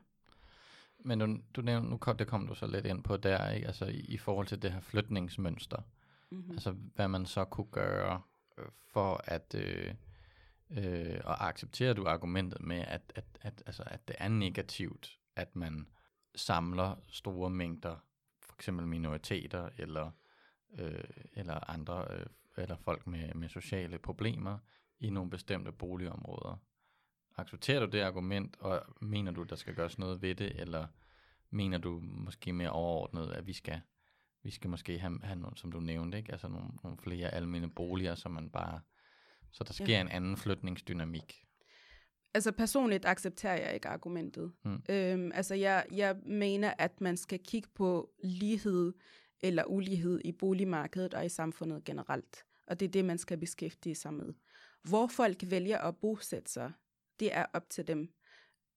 [1.05, 3.67] Men du, du nævnte, nu kom, det kom du så lidt ind på der, ikke?
[3.67, 5.83] Altså i, i forhold til det her flytningsmønster.
[6.31, 6.51] Mm-hmm.
[6.51, 8.23] Altså hvad man så kunne gøre
[8.59, 9.95] øh, for at, øh,
[10.71, 15.57] øh, og accepterer du argumentet med, at, at, at, altså, at det er negativt, at
[15.57, 15.87] man
[16.35, 17.97] samler store mængder,
[18.43, 20.11] for eksempel minoriteter eller,
[20.79, 24.59] øh, eller andre, øh, eller folk med, med sociale problemer
[24.99, 26.57] i nogle bestemte boligområder.
[27.37, 30.87] Accepterer du det argument, og mener du, der skal gøres noget ved det, eller
[31.51, 33.81] mener du måske mere overordnet, at vi skal,
[34.43, 36.33] vi skal måske have, have noget, som du nævnte, ikke?
[36.33, 38.81] altså nogle, nogle flere almene boliger, så man bare,
[39.51, 40.01] så der sker ja.
[40.01, 41.45] en anden flytningsdynamik.
[42.35, 44.53] Altså personligt accepterer jeg ikke argumentet.
[44.65, 44.83] Mm.
[44.89, 48.93] Øhm, altså jeg, jeg mener, at man skal kigge på lighed
[49.41, 52.45] eller ulighed i boligmarkedet og i samfundet generelt.
[52.67, 54.35] Og det er det, man skal beskæftige sig med.
[54.83, 56.73] Hvor folk vælger at bosætte sig,
[57.21, 58.09] det er op til dem.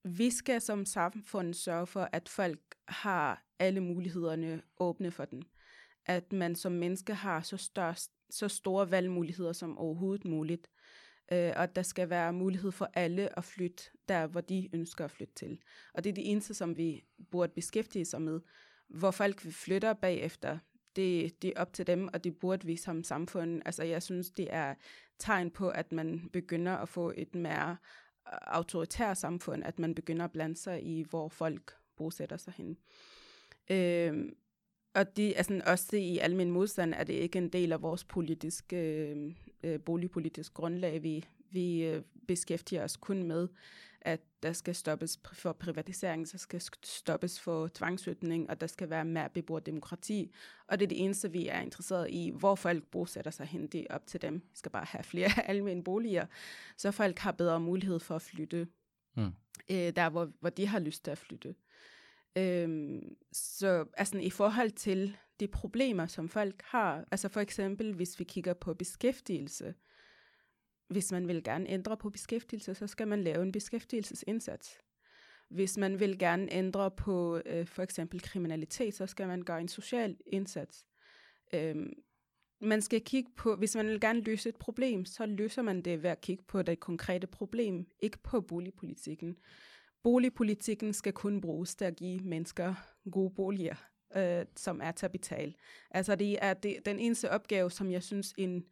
[0.04, 5.42] vi skal som samfund sørge for, at folk har alle mulighederne åbne for dem.
[6.06, 10.70] At man som menneske har så, størst, så store valgmuligheder som overhovedet muligt.
[11.32, 15.06] Øh, og at der skal være mulighed for alle at flytte der, hvor de ønsker
[15.06, 15.60] at flytte til.
[15.94, 18.42] Og det er det eneste, som vi burde beskæftige sig med.
[18.88, 20.60] Hvor folk flytter bagefter,
[20.96, 23.62] det, det er op til dem, og det burde vi som samfund.
[23.66, 24.76] Altså jeg synes, det er
[25.20, 27.78] tegn på, at man begynder at få et mere
[28.26, 32.78] autoritært samfund, at man begynder at blande sig i, hvor folk bosætter sig hen.
[33.72, 34.32] Øh,
[34.96, 38.78] og det, altså også i almen modstand er det ikke en del af vores politiske,
[38.78, 41.04] øh, øh boligpolitiske grundlag.
[41.04, 43.48] Vi, vi øh, beskæftiger os kun med,
[44.02, 49.06] at der skal stoppes for privatisering, så skal stoppes for tvangsflytning, og der skal være
[49.06, 50.34] mere beboerdemokrati.
[50.68, 53.68] Og det er det eneste, vi er interesseret i, hvor folk bosætter sig hen.
[53.68, 54.34] Det op til dem.
[54.34, 56.26] Vi skal bare have flere almindelige boliger,
[56.78, 58.68] så folk har bedre mulighed for at flytte
[59.16, 59.32] mm.
[59.72, 61.56] øh, der, hvor, hvor de har lyst til at flytte.
[62.38, 68.20] Øhm, så altså, i forhold til de problemer, som folk har, altså for eksempel hvis
[68.20, 69.74] vi kigger på beskæftigelse,
[70.88, 74.78] hvis man vil gerne ændre på beskæftigelse, så skal man lave en beskæftigelsesindsats.
[75.50, 79.68] Hvis man vil gerne ændre på øh, for eksempel kriminalitet, så skal man gøre en
[79.68, 80.86] social indsats.
[81.54, 81.94] Øhm,
[82.62, 86.04] man skal kigge på, hvis man vil gerne løse et problem, så løser man det
[86.04, 89.38] ved at kigge på det konkrete problem, ikke på boligpolitikken.
[90.04, 92.74] Boligpolitikken skal kun bruges til at give mennesker
[93.12, 93.76] gode boliger,
[94.16, 95.54] øh, som er til at betale.
[95.92, 98.66] Altså det er det, den eneste opgave, som jeg synes en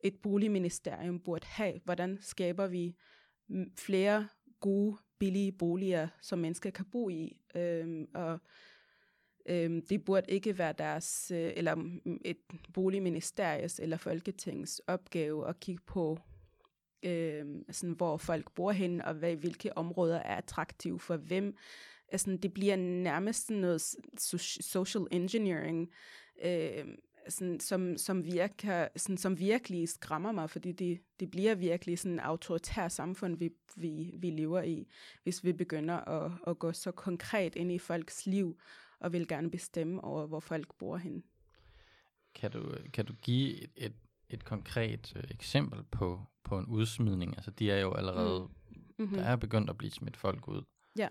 [0.00, 1.80] et boligministerium burde have.
[1.84, 2.96] Hvordan skaber vi
[3.48, 4.28] mm, flere
[4.60, 7.40] gode, billige boliger, som mennesker kan bo i?
[7.54, 8.38] Øh, og
[9.46, 12.38] øhm, det burde ikke være deres, øh, eller mm, et
[12.74, 16.18] boligministeriets eller Folketingets opgave at kigge på,
[17.02, 21.56] øh, sådan, hvor folk bor hen, og hvad, hvilke områder er attraktive for hvem.
[22.08, 23.82] Altså, det bliver nærmest noget
[24.60, 25.90] social engineering,
[26.44, 26.84] øh,
[27.28, 32.18] sådan, som, som, virker, sådan, som virkelig skræmmer mig, fordi det, det bliver virkelig sådan
[32.18, 34.88] et autoritært samfund, vi, vi, vi lever i,
[35.22, 38.58] hvis vi begynder at, at gå så konkret ind i folks liv,
[39.00, 41.24] og vil gerne bestemme over, hvor folk bor hen.
[42.34, 43.92] Kan du, kan du give et, et,
[44.30, 47.36] et konkret øh, eksempel på, på en udsmidning?
[47.36, 48.76] Altså, de er jo allerede, mm.
[48.98, 49.16] mm-hmm.
[49.18, 50.62] der er begyndt at blive smidt folk ud.
[50.98, 51.08] Ja.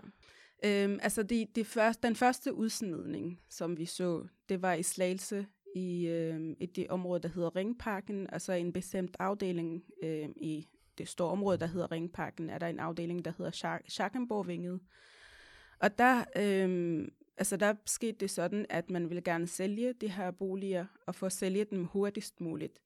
[0.65, 5.45] Øhm, altså de, de første, den første udsmidning, som vi så, det var i Slagelse
[5.75, 11.07] i, øh, i det område, der hedder Ringparken, altså en bestemt afdeling øh, i det
[11.07, 14.79] store område, der hedder Ringparken, er der en afdeling, der hedder Schackenborgvinget.
[15.79, 20.31] Og der, øh, altså der skete det sådan, at man ville gerne sælge de her
[20.31, 22.79] boliger, og at sælge dem hurtigst muligt,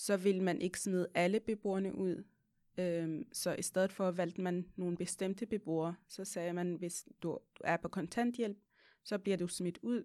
[0.00, 2.24] så ville man ikke smide alle beboerne ud.
[2.78, 7.38] Øhm, så i stedet for valgte man nogle bestemte beboere, så sagde man, hvis du
[7.64, 8.58] er på kontanthjælp,
[9.04, 10.04] så bliver du smidt ud,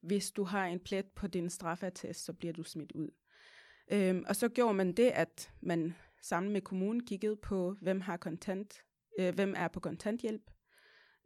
[0.00, 3.08] hvis du har en plet på din straffatest, så bliver du smidt ud.
[3.92, 8.16] Øhm, og så gjorde man det, at man sammen med kommunen kiggede på, hvem har
[8.16, 8.84] kontant,
[9.18, 10.50] øh, hvem er på kontanthjælp.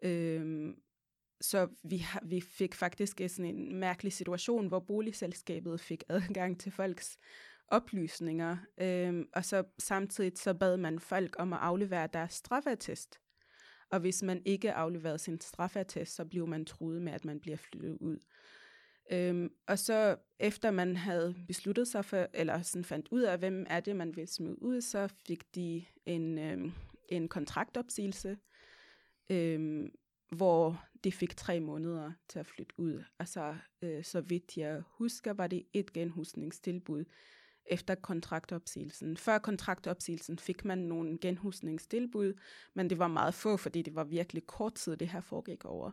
[0.02, 0.74] Øhm,
[1.40, 6.72] så vi, har, vi fik faktisk sådan en mærkelig situation, hvor boligselskabet fik adgang til
[6.72, 7.18] folks
[7.68, 13.20] oplysninger, øhm, og så samtidig så bad man folk om at aflevere deres straffetest.
[13.90, 17.57] Og hvis man ikke afleverede sin straffetest, så blev man truet med, at man bliver
[17.57, 18.18] flyttet ud.
[19.12, 23.66] Øhm, og så efter man havde besluttet sig for, eller sådan fandt ud af, hvem
[23.68, 26.72] er det, man vil smide ud, så fik de en, øhm,
[27.09, 28.38] en kontraktopsigelse,
[29.31, 29.90] øhm,
[30.31, 33.05] hvor de fik tre måneder til at flytte ud.
[33.18, 37.05] Altså, øh, så vidt jeg husker, var det et genhusningstilbud
[37.68, 39.16] efter kontraktopsigelsen.
[39.16, 42.35] Før kontraktopsigelsen fik man nogle genhusningstilbud,
[42.74, 45.90] men det var meget få, fordi det var virkelig kort tid, det her foregik over.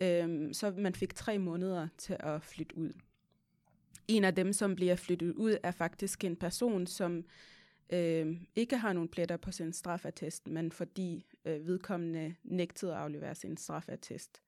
[0.00, 2.92] Øhm, så man fik tre måneder til at flytte ud.
[4.08, 7.24] En af dem, som bliver flyttet ud, er faktisk en person, som
[7.92, 13.34] øh, ikke har nogen pletter på sin straffetest, men fordi øh, vedkommende nægtede at aflevere
[13.34, 14.40] sin straffetest,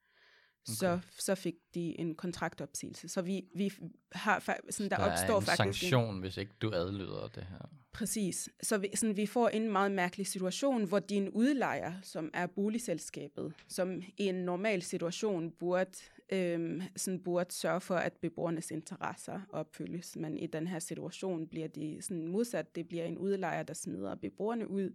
[0.69, 0.75] okay.
[0.75, 3.09] så, så fik de en kontraktopsigelse.
[3.09, 3.73] Så vi, vi
[4.13, 4.41] har
[4.71, 7.69] sådan, der, der opstår er en faktisk sanktion, en, hvis ikke du adlyder det her.
[7.93, 8.49] Præcis.
[8.63, 13.53] Så vi, sådan, vi får en meget mærkelig situation, hvor din udlejer, som er boligselskabet,
[13.69, 15.91] som i en normal situation burde,
[16.33, 20.17] øhm, sådan burde sørge for, at beboernes interesser opfyldes.
[20.17, 22.75] Men i den her situation bliver de sådan modsat.
[22.75, 24.91] Det bliver en udlejer, der smider beboerne ud.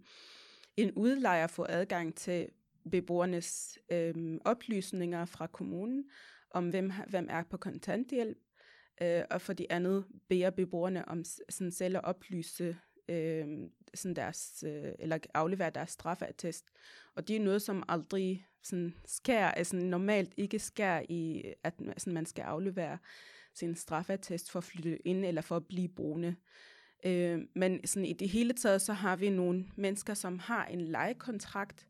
[0.76, 2.48] En udlejer får adgang til
[2.90, 6.04] beboernes øh, oplysninger fra kommunen
[6.50, 8.38] om, hvem, hvem er på kontanthjælp,
[9.02, 12.76] øh, og for de andet beder beboerne om sådan selv at oplyse
[13.08, 13.46] øh,
[13.94, 16.64] sådan deres, øh, eller aflevere deres straffeattest.
[17.14, 22.12] Og det er noget, som aldrig sådan sker, altså normalt ikke sker i, at sådan,
[22.12, 22.98] man skal aflevere
[23.54, 26.36] sin straffeattest for at flytte ind eller for at blive boende.
[27.06, 30.80] Øh, men sådan i det hele taget, så har vi nogle mennesker, som har en
[30.80, 31.86] lejekontrakt,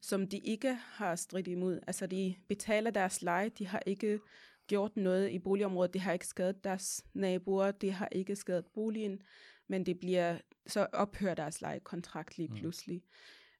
[0.00, 1.80] som de ikke har stridt imod.
[1.86, 4.20] Altså de betaler deres leje, de har ikke
[4.66, 9.22] gjort noget i boligområdet, det har ikke skadet deres naboer, det har ikke skadet boligen,
[9.68, 12.54] men det bliver, så ophører deres lejekontrakt lige mm.
[12.54, 13.02] pludselig.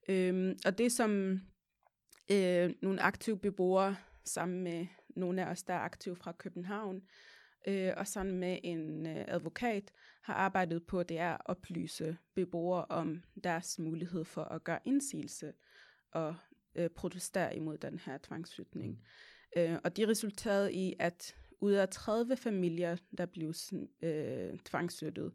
[0.09, 0.15] Mm.
[0.15, 1.41] Øhm, og det som
[2.31, 7.03] øh, nogle aktive beboere sammen med nogle af os, der er aktive fra København,
[7.69, 12.85] øh, og sammen med en øh, advokat har arbejdet på, det er at oplyse beboere
[12.85, 15.53] om deres mulighed for at gøre indsigelse
[16.13, 16.37] og
[16.75, 18.91] øh, protestere imod den her tvangsflytning.
[19.57, 19.61] Mm.
[19.61, 23.55] Øh, og det resulterede i, at ud af 30 familier, der blev
[24.03, 25.33] øh, tvangsflyttet,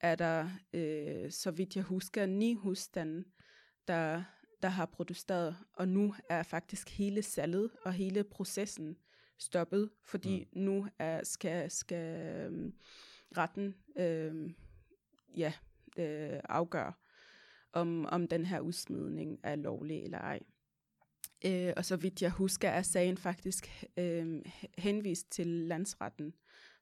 [0.00, 3.24] er der, øh, så vidt jeg husker, ni husstande,
[3.88, 4.22] der,
[4.62, 8.96] der har protesteret, og nu er faktisk hele salget og hele processen
[9.38, 10.62] stoppet, fordi mm.
[10.62, 12.72] nu er, skal, skal øh,
[13.36, 14.50] retten øh,
[15.36, 15.52] ja,
[15.96, 16.92] øh, afgøre,
[17.74, 20.40] om, om den her udsmidning er lovlig eller ej.
[21.44, 24.42] Øh, og så vidt jeg husker, er sagen faktisk øh,
[24.78, 26.34] henvist til landsretten,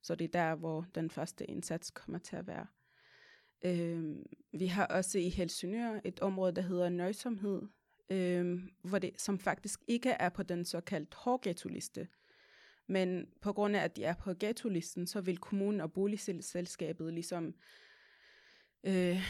[0.03, 2.67] så det er der, hvor den første indsats kommer til at være.
[3.65, 4.17] Øh,
[4.53, 7.63] vi har også i Helsingør et område, der hedder nøjsomhed,
[8.11, 12.09] øh, hvor det, som faktisk ikke er på den såkaldte hårdghetto-liste.
[12.87, 17.55] Men på grund af, at de er på ghetto-listen, så vil kommunen og boligselskabet ligesom
[18.85, 19.23] øh,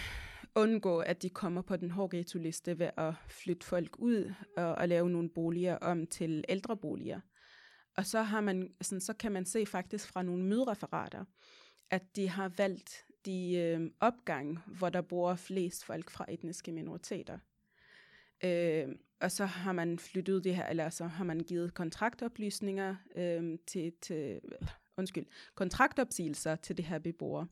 [0.55, 4.89] undgå, at de kommer på den hårde ghetto-liste ved at flytte folk ud og, og
[4.89, 7.21] lave nogle boliger om til ældreboliger.
[7.97, 11.25] Og så, har man, sådan, så kan man se faktisk fra nogle mødereferater,
[11.91, 17.39] at de har valgt de øh, opgang, hvor der bor flest folk fra etniske minoriteter.
[18.45, 18.89] Øh,
[19.21, 23.93] og så har man flyttet det her, eller så har man givet kontraktoplysninger øh, til,
[24.03, 24.41] til,
[24.97, 27.47] undskyld, kontraktopsigelser til det her beboere.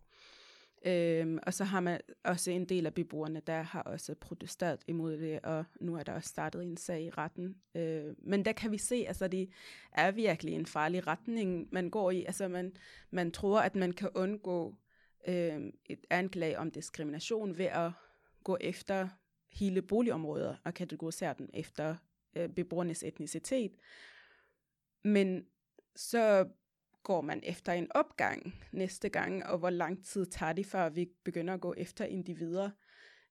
[0.86, 5.18] Øhm, og så har man også en del af beboerne, der har også protesteret imod
[5.18, 7.56] det, og nu er der også startet en sag i retten.
[7.74, 9.50] Øh, men der kan vi se, altså det
[9.92, 12.24] er virkelig en farlig retning, man går i.
[12.24, 12.76] Altså man,
[13.10, 14.74] man tror, at man kan undgå
[15.28, 17.90] øh, et anklage om diskrimination ved at
[18.44, 19.08] gå efter
[19.52, 21.96] hele boligområder og kategorisere den efter
[22.36, 23.72] øh, beboernes etnicitet.
[25.04, 25.46] Men
[25.96, 26.48] så
[27.02, 31.08] går man efter en opgang næste gang, og hvor lang tid tager det, før vi
[31.24, 32.70] begynder at gå efter individer.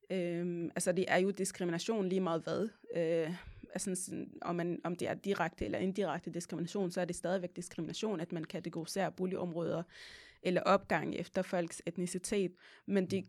[0.10, 2.69] Øhm, altså det er jo diskrimination lige meget hvad.
[2.95, 3.34] Øh,
[3.73, 7.55] altså sådan, om, man, om det er direkte eller indirekte diskrimination, så er det stadigvæk
[7.55, 9.84] diskrimination, at man kategoriserer boligområder
[10.43, 12.51] eller opgang efter folks etnicitet.
[12.86, 13.23] Men de,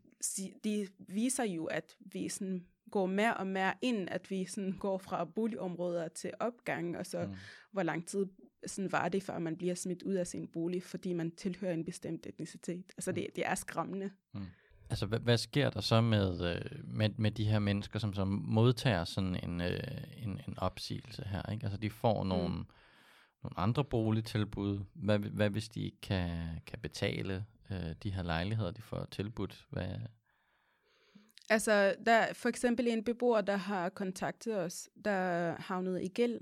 [0.64, 4.98] de viser jo, at vi sådan går mere og mere ind, at vi sådan går
[4.98, 7.34] fra boligområder til opgang, og så mm.
[7.72, 8.26] hvor lang tid
[8.66, 11.84] sådan var det, før man bliver smidt ud af sin bolig, fordi man tilhører en
[11.84, 12.84] bestemt etnicitet.
[12.96, 14.10] Altså det, det er skræmmende.
[14.34, 14.46] Mm.
[14.90, 18.28] Altså hvad, hvad sker der så med, øh, med, med de her mennesker, som, som
[18.28, 19.78] modtager sådan en, øh,
[20.16, 21.52] en, en opsigelse her?
[21.52, 21.64] Ikke?
[21.64, 22.64] Altså de får nogle, mm.
[23.42, 24.80] nogle andre boligtilbud.
[24.94, 26.30] Hvad, hvad hvis de ikke kan,
[26.66, 29.66] kan betale øh, de her lejligheder, de får tilbudt?
[29.70, 29.88] Hvad,
[31.50, 36.40] Altså, der er for eksempel en beboer, der har kontaktet os, der havnede i gæld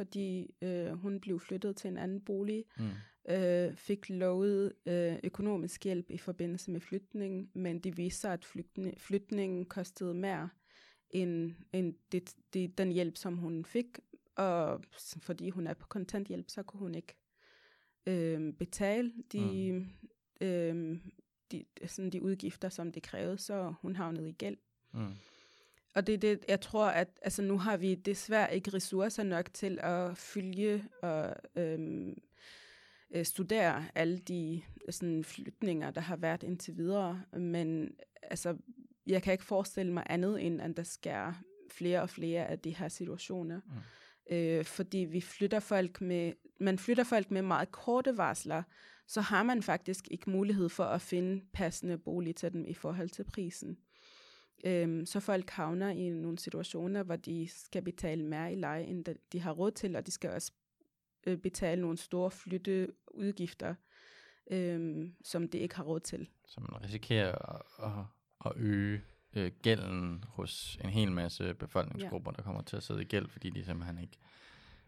[0.00, 3.34] fordi øh, hun blev flyttet til en anden bolig, mm.
[3.34, 8.44] øh, fik lovet øh, økonomisk hjælp i forbindelse med flytningen, men det viste sig, at
[8.44, 10.48] flytning, flytningen kostede mere
[11.10, 13.98] end, end det, det, den hjælp, som hun fik,
[14.36, 14.82] og
[15.20, 17.16] fordi hun er på kontanthjælp, så kunne hun ikke
[18.06, 20.46] øh, betale de, mm.
[20.46, 20.98] øh,
[21.52, 24.56] de, sådan de udgifter, som det krævede, så hun havnede i gæld.
[24.92, 25.12] Mm.
[25.94, 29.54] Og det er det, jeg tror, at altså, nu har vi desværre ikke ressourcer nok
[29.54, 32.14] til at følge og øhm,
[33.10, 37.22] øh, studere alle de sådan, flytninger, der har været indtil videre.
[37.32, 38.56] Men altså,
[39.06, 41.32] jeg kan ikke forestille mig andet, end at der sker
[41.70, 43.60] flere og flere af de her situationer.
[43.66, 44.36] Mm.
[44.36, 48.62] Øh, fordi vi flytter folk med, man flytter folk med meget korte varsler,
[49.06, 53.08] så har man faktisk ikke mulighed for at finde passende bolig til dem i forhold
[53.08, 53.78] til prisen.
[54.64, 59.04] Øhm, så folk havner i nogle situationer, hvor de skal betale mere i leje, end
[59.32, 60.52] de har råd til, og de skal også
[61.26, 63.74] øh, betale nogle store flytteudgifter,
[64.50, 66.28] øhm, som de ikke har råd til.
[66.46, 68.04] Så man risikerer at,
[68.46, 69.02] at øge
[69.34, 72.36] øh, gælden hos en hel masse befolkningsgrupper, ja.
[72.36, 74.18] der kommer til at sidde i gæld, fordi de simpelthen ikke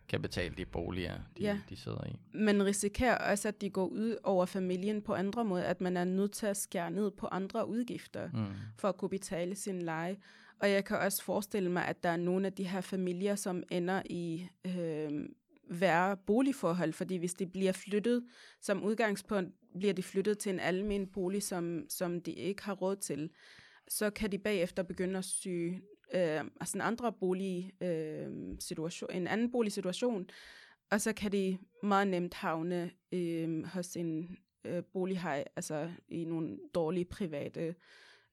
[0.08, 1.58] kan betale de boliger, de, Ja.
[1.68, 2.16] de sidder i.
[2.38, 6.04] Man risikerer også, at de går ud over familien på andre måder, at man er
[6.04, 8.46] nødt til at skære ned på andre udgifter Mm.
[8.78, 10.16] for at kunne betale sin leje.
[10.60, 13.62] Og jeg kan også forestille mig, at der er nogle af de her familier, som
[13.70, 15.10] ender i øh,
[15.70, 18.24] værre boligforhold, fordi hvis de bliver flyttet,
[18.60, 22.96] som udgangspunkt bliver de flyttet til en almen bolig, som, som de ikke har råd
[22.96, 23.30] til,
[23.88, 25.80] så kan de bagefter begynde at syge
[26.14, 28.28] øh, altså en andre bolig, øh,
[28.60, 30.26] situation, en anden boligsituation,
[30.90, 36.58] og så kan de meget nemt havne øh, hos en øh, bolighaj, altså i nogle
[36.74, 37.74] dårlige private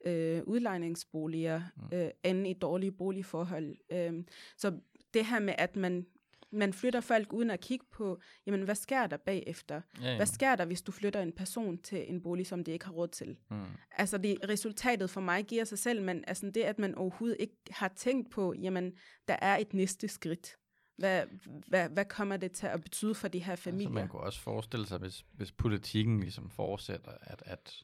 [0.06, 1.98] øh, udlejningsboliger, Mm.
[1.98, 3.76] øh, ende i dårlige boligforhold.
[3.92, 4.24] Øh,
[4.58, 4.80] så
[5.14, 6.06] det her med, at man,
[6.52, 9.82] man flytter folk uden at kigge på, jamen hvad sker der bagefter?
[10.02, 10.16] Ja, ja.
[10.16, 12.92] Hvad sker der, hvis du flytter en person til en bolig, som de ikke har
[12.92, 13.38] råd til?
[13.50, 13.66] Mm.
[13.92, 17.56] Altså det, resultatet for mig giver sig selv, men altså det, at man overhovedet ikke
[17.70, 18.94] har tænkt på, jamen
[19.28, 20.58] der er et næste skridt.
[20.98, 21.24] Hvad,
[21.68, 23.88] hvad, hvad kommer det til at betyde for de her familier?
[23.88, 27.84] Altså, man kunne også forestille sig, hvis, hvis politikken ligesom fortsætter, at, at,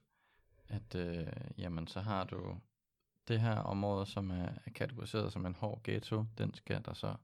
[0.69, 2.57] at øh, jamen, så har du
[3.27, 7.15] det her område, som er er kategoriseret som en hård ghetto, den skal der så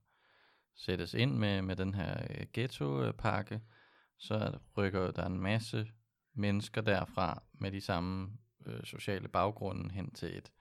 [0.74, 3.60] sættes ind med, med den her øh, ghetto-pakke,
[4.18, 5.88] så rykker der en masse
[6.34, 8.30] mennesker derfra med de samme
[8.66, 10.52] øh, sociale baggrunde hen til et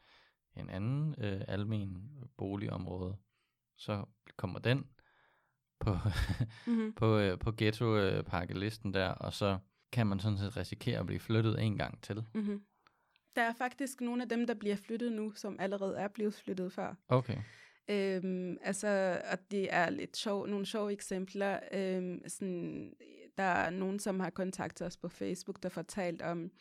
[0.55, 3.17] en anden øh, almen boligområde.
[3.77, 4.05] Så
[4.37, 4.87] kommer den
[5.79, 5.97] på,
[6.67, 6.93] mm-hmm.
[6.99, 9.57] på, øh, på ghetto-pakkelisten der, og så
[9.91, 12.23] kan man sådan set risikere at blive flyttet en gang til.
[12.33, 12.61] Mm-hmm.
[13.35, 16.73] Der er faktisk nogle af dem, der bliver flyttet nu, som allerede er blevet flyttet
[16.73, 16.95] før.
[17.07, 17.37] Okay.
[17.91, 21.59] Øhm, altså, og det er lidt sjov, nogle sjove eksempler.
[21.73, 22.93] Øhm, sådan,
[23.37, 26.51] der er nogen, som har kontaktet os på Facebook, der fortalt om,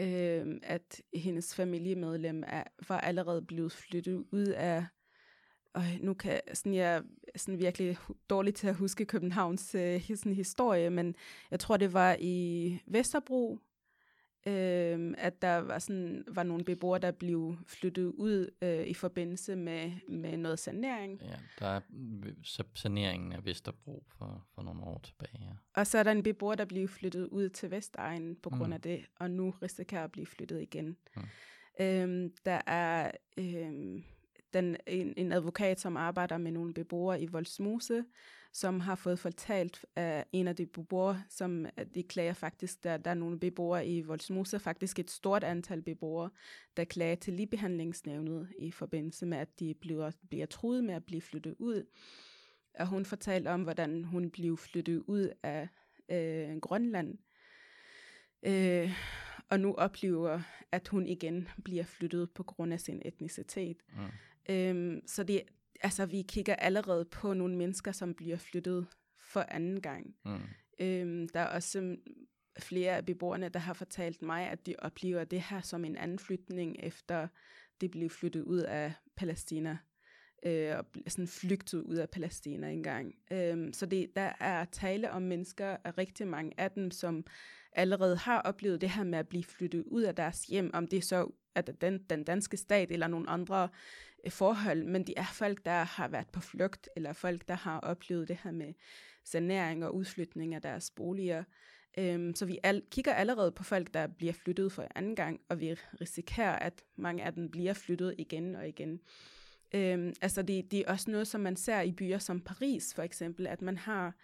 [0.00, 4.86] øhm, at hendes familiemedlem er, var allerede blevet flyttet ud af
[5.76, 7.02] og nu kan sådan, jeg er
[7.36, 7.96] sådan virkelig
[8.30, 11.14] dårlig til at huske Københavns øh, sådan historie, men
[11.50, 13.58] jeg tror, det var i Vesterbro,
[14.46, 19.56] øh, at der var, sådan, var nogle beboere, der blev flyttet ud øh, i forbindelse
[19.56, 21.20] med, med noget sanering.
[21.22, 21.80] Ja, der er
[22.74, 25.38] saneringen af Vesterbro for, for nogle år tilbage.
[25.40, 25.50] Ja.
[25.74, 28.72] Og så er der en beboer, der blev flyttet ud til Vestegnen på grund Mm.
[28.72, 30.96] af det, og nu risikerer at blive flyttet igen.
[31.16, 31.22] Mm.
[31.80, 34.04] Øhm, der er øhm,
[34.52, 38.04] den, en, en advokat, som arbejder med nogle beboere i Voldsmose,
[38.56, 43.10] som har fået fortalt af en af de beboere, som de klager faktisk, der, der
[43.10, 46.30] er nogle beboere i Voldsmose, faktisk et stort antal beboere,
[46.76, 51.20] der klager til ligebehandlingsnævnet i forbindelse med, at de bliver, bliver truet med at blive
[51.20, 51.86] flyttet ud.
[52.74, 55.68] Og hun fortalte om, hvordan hun blev flyttet ud af
[56.08, 57.18] øh, Grønland,
[58.42, 58.90] øh,
[59.50, 60.40] og nu oplever,
[60.72, 63.82] at hun igen bliver flyttet på grund af sin etnicitet.
[63.92, 64.54] Mm.
[64.54, 65.42] Øhm, så det,
[65.80, 68.86] altså, vi kigger allerede på nogle mennesker, som bliver flyttet
[69.18, 70.14] for anden gang.
[70.24, 70.40] Mm.
[70.80, 71.96] Øhm, der er også øhm,
[72.58, 76.18] flere af beboerne, der har fortalt mig, at de oplever det her som en anden
[76.18, 77.28] flytning, efter
[77.80, 79.78] det blev flyttet ud af Palæstina.
[80.46, 83.14] Øh, og sådan flygtet ud af Palæstina engang.
[83.30, 87.26] Øhm, så det, der er tale om mennesker, og rigtig mange af dem, som
[87.72, 90.96] allerede har oplevet det her med at blive flyttet ud af deres hjem, om det
[90.96, 93.68] er så at den, den danske stat eller nogle andre
[94.30, 98.28] forhold, men de er folk, der har været på flugt, eller folk, der har oplevet
[98.28, 98.74] det her med
[99.24, 101.44] sanering og udflytning af deres boliger.
[101.98, 105.60] Øhm, så vi al- kigger allerede på folk, der bliver flyttet for anden gang, og
[105.60, 109.00] vi risikerer, at mange af dem bliver flyttet igen og igen.
[109.74, 113.02] Øhm, altså det, det er også noget, som man ser i byer som Paris for
[113.02, 114.14] eksempel, at man har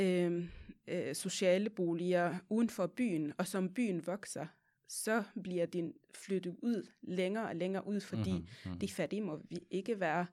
[0.00, 0.48] øhm,
[0.88, 4.46] øh, sociale boliger uden for byen, og som byen vokser,
[4.88, 8.78] så bliver de flyttet ud længere og længere ud, fordi Mhm, mhm.
[8.78, 10.26] de fattige må vi ikke være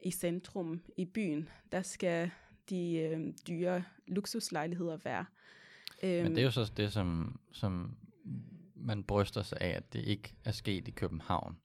[0.00, 1.48] i centrum i byen.
[1.72, 2.30] Der skal
[2.70, 5.24] de øh, dyre luksuslejligheder være.
[6.02, 7.96] Øhm, Men det er jo så det, som, som
[8.74, 11.58] man bryster sig af, at det ikke er sket i København.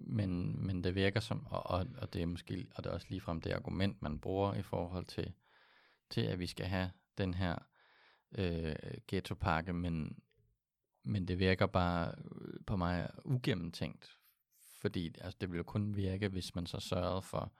[0.00, 3.06] Men, men det virker som, og, og, og det er måske og det er også
[3.10, 5.32] ligefrem det argument, man bruger i forhold til,
[6.10, 7.56] til at vi skal have den her
[8.38, 8.74] øh,
[9.08, 10.18] ghettopakke, men,
[11.02, 14.18] men det virker bare øh, på mig ugennemtænkt.
[14.80, 17.52] Fordi altså, det ville jo kun virke, hvis man så sørgede for,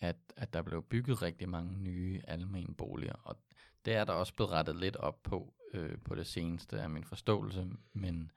[0.00, 3.14] at, at der blev bygget rigtig mange nye almene boliger.
[3.24, 3.36] Og
[3.84, 7.04] det er der også blevet rettet lidt op på øh, på det seneste af min
[7.04, 8.30] forståelse, men,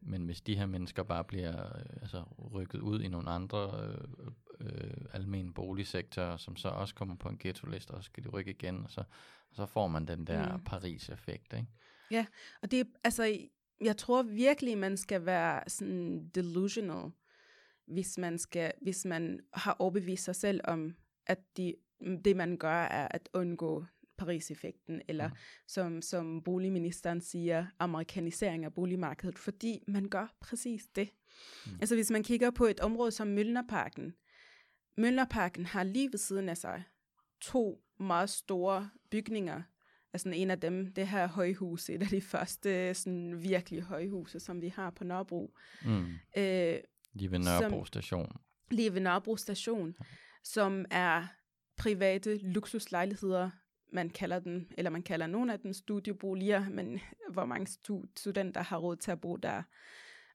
[0.00, 4.30] men hvis de her mennesker bare bliver øh, altså, rykket ud i nogle andre øh,
[4.60, 8.50] øh, almene boligsektorer, som så også kommer på en ghetto-liste, og så skal de rykke
[8.50, 9.00] igen, og så,
[9.50, 10.64] og så får man den der mm.
[10.64, 11.68] Paris-effekt, ikke?
[12.62, 13.38] Og det er, altså,
[13.80, 17.10] jeg tror virkelig, man skal være sådan delusional,
[17.86, 20.94] hvis man, skal, hvis man har overbevist sig selv om,
[21.26, 21.74] at de
[22.24, 23.84] det man gør er at undgå
[24.16, 25.34] Paris-effekten, eller mm.
[25.66, 31.10] som, som boligministeren siger, amerikanisering af boligmarkedet, fordi man gør præcis det.
[31.66, 31.72] Mm.
[31.80, 34.14] Altså hvis man kigger på et område som Møllnerparken,
[34.96, 36.84] Møllnerparken har lige ved siden af sig
[37.40, 39.62] to meget store bygninger.
[40.12, 44.62] Altså en af dem, det her højhus, et af de første sådan virkelig højhuse, som
[44.62, 45.54] vi har på Nørrebro.
[45.84, 46.06] Mm.
[46.36, 46.78] Øh,
[47.12, 48.36] lige ved Nørrebro som, station.
[48.70, 49.94] Lige ved Nørrebro station,
[50.44, 51.26] som er
[51.76, 53.50] private luksuslejligheder,
[53.92, 57.00] man kalder den, eller man kalder nogle af den studieboliger, men
[57.30, 57.66] hvor mange
[58.16, 59.62] studenter har råd til at bo der.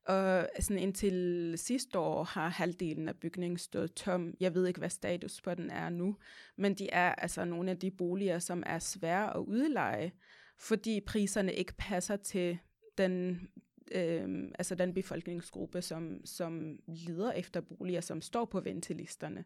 [0.08, 4.34] Og sådan indtil sidste år har halvdelen af bygningen stået tom.
[4.40, 6.16] Jeg ved ikke, hvad status på den er nu,
[6.58, 10.12] men de er altså nogle af de boliger, som er svære at udleje,
[10.60, 12.58] fordi priserne ikke passer til
[12.98, 13.48] den,
[13.92, 19.44] øh, altså den befolkningsgruppe, som, som lider efter boliger, som står på ventelisterne.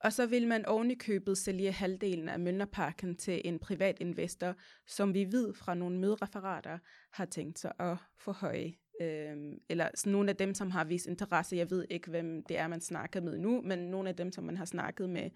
[0.00, 4.54] Og så vil man oven i købet sælge halvdelen af Mønderparken til en privat investor,
[4.86, 6.78] som vi ved fra nogle mødereferater
[7.10, 9.36] har tænkt sig at forhøje øh,
[9.68, 12.68] eller sådan nogle af dem, som har vist interesse, jeg ved ikke, hvem det er,
[12.68, 15.30] man snakker med nu, men nogle af dem, som man har snakket med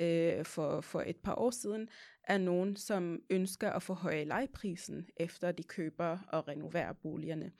[0.00, 1.88] øh, for, for et par år siden,
[2.24, 7.52] er nogen, som ønsker at forhøje lejeprisen, efter de køber og renoverer boligerne.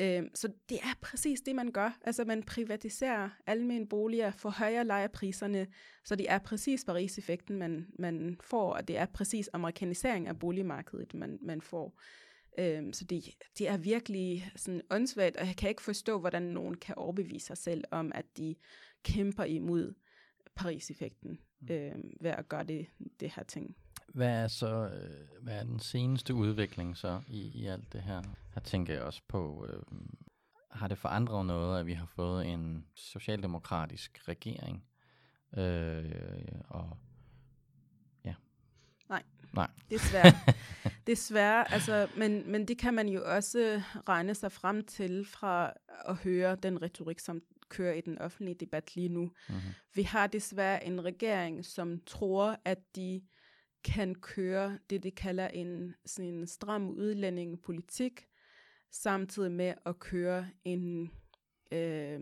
[0.00, 1.98] Øh, så det er præcis det, man gør.
[2.04, 5.66] Altså man privatiserer almen boliger, forhøjer lejepriserne,
[6.04, 11.14] så det er præcis Paris-effekten, man, man får, og det er præcis amerikanisering af boligmarkedet,
[11.14, 12.00] man, man får.
[12.58, 13.24] Øhm, så det,
[13.58, 17.58] det er virkelig sådan åndssvagt, og jeg kan ikke forstå, hvordan nogen kan overbevise sig
[17.58, 18.54] selv om, at de
[19.02, 19.94] kæmper imod
[20.54, 21.68] Paris-effekten mm.
[21.70, 22.86] øhm, ved at gøre det,
[23.20, 23.76] det her ting.
[24.14, 28.22] Hvad er så øh, hvad er den seneste udvikling så i, i alt det her?
[28.54, 29.82] Her tænker jeg også på, øh,
[30.70, 34.84] har det forandret noget, at vi har fået en socialdemokratisk regering?
[35.56, 36.12] Øh,
[36.68, 36.96] og.
[39.52, 39.70] Nej.
[39.90, 40.32] Desværre.
[41.06, 45.72] Desværre, altså, men, men det kan man jo også regne sig frem til fra
[46.06, 49.20] at høre den retorik, som kører i den offentlige debat lige nu.
[49.20, 49.60] Mm-hmm.
[49.94, 53.22] Vi har desværre en regering, som tror, at de
[53.84, 58.26] kan køre det, de kalder en, sådan en stram udlændingepolitik,
[58.90, 61.10] samtidig med at køre en,
[61.72, 62.20] øh,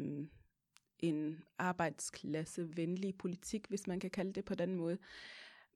[0.98, 4.98] en arbejdsklasse-venlig politik, hvis man kan kalde det på den måde.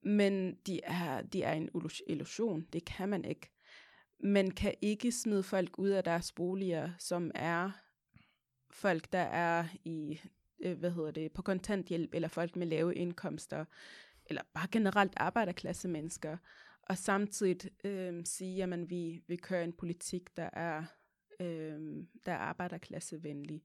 [0.02, 1.70] Men de er, de er en
[2.06, 2.66] illusion.
[2.72, 3.50] Det kan man ikke.
[4.20, 7.70] Man kan ikke smide folk ud af deres boliger, som er
[8.70, 10.20] folk, der er i,
[10.60, 13.64] øh, hvad hedder det, på kontanthjælp, eller folk med lave indkomster,
[14.26, 16.36] eller bare generelt arbejderklasse mennesker,
[16.82, 20.84] og samtidig øh, sige, at vi, vi kører en politik, der er,
[21.40, 23.62] øh, der er arbejderklassevenlig.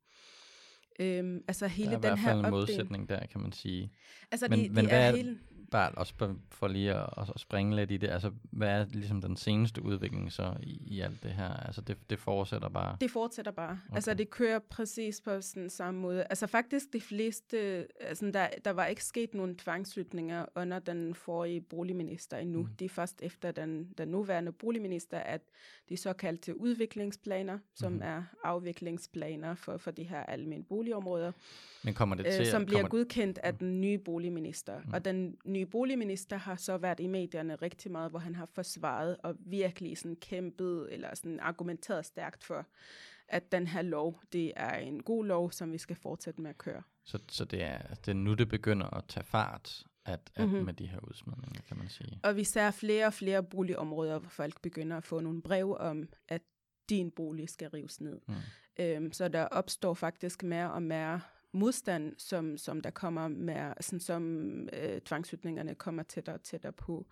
[1.00, 3.91] Øhm, altså hele der er den i hvert fald en modsætning der, kan man sige.
[4.32, 5.38] Altså, men, de, men de hvad er, hele
[5.72, 9.38] bare også for lige at, at springe lidt i det, altså hvad er ligesom den
[9.38, 11.54] seneste udvikling så i, i alt det her?
[11.54, 12.98] Altså det, det fortsætter bare?
[13.02, 13.80] Det fortsætter bare.
[13.88, 13.95] Okay.
[13.95, 16.24] Altså det kører præcis på sådan samme måde.
[16.24, 21.62] Altså faktisk de fleste, altså der, der var ikke sket nogen tvangsflytninger under den forrige
[21.62, 22.62] boligminister endnu.
[22.62, 22.70] Mm.
[22.80, 25.41] Det er først efter den, den nuværende boligminister, at
[25.89, 28.02] de såkaldte udviklingsplaner, som mm.
[28.04, 31.31] er afviklingsplaner for, for de her almindelige boligområder,
[31.83, 33.57] men kommer det øh, til, øh, som bliver godkendt af mm.
[33.57, 34.79] den nye boligminister.
[34.85, 34.93] Mm.
[34.93, 39.17] Og den nye boligminister har så været i medierne rigtig meget, hvor han har forsvaret
[39.23, 42.65] og virkelig sådan kæmpet eller sådan argumenteret stærkt for,
[43.27, 46.57] at den her lov, det er en god lov, som vi skal fortsætte med at
[46.57, 46.81] køre.
[47.03, 50.65] Så, så det, er, det er nu, det begynder at tage fart, at, at mm-hmm.
[50.65, 52.19] med de her udsmidninger, kan man sige.
[52.23, 56.09] Og vi ser flere og flere boligområder, hvor folk begynder at få nogle brev om,
[56.27, 56.41] at
[56.89, 58.19] din bolig skal rives ned.
[58.27, 58.33] Mm.
[58.80, 61.21] Øhm, så der opstår faktisk mere og mere
[61.51, 67.07] modstand, som, som der kommer med, sådan som øh, tvangshytningerne kommer tættere og tættere på.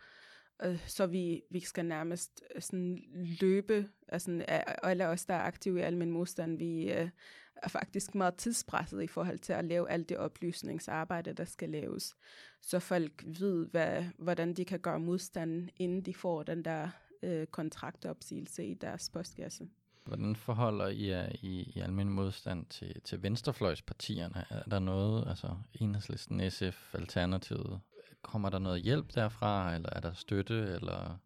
[0.63, 3.03] Øh, så vi, vi skal nærmest øh, sådan
[3.41, 4.43] løbe, altså
[4.84, 7.09] alle os, der er aktive i almen modstand, vi øh,
[7.55, 12.16] er faktisk meget tidspresset i forhold til at lave alt det oplysningsarbejde, der skal laves.
[12.61, 16.89] Så folk ved, hvad, hvordan de kan gøre modstand, inden de får den der
[17.24, 19.68] øh, kontraktopsigelse i deres postkasse.
[20.06, 24.45] Hvordan forholder I jer i, i almindelig modstand til, til venstrefløjspartierne?
[24.49, 27.80] Er der noget, altså Enhedslisten, SF, Alternativet,
[28.22, 31.18] kommer der noget hjælp derfra, eller er der støtte, eller...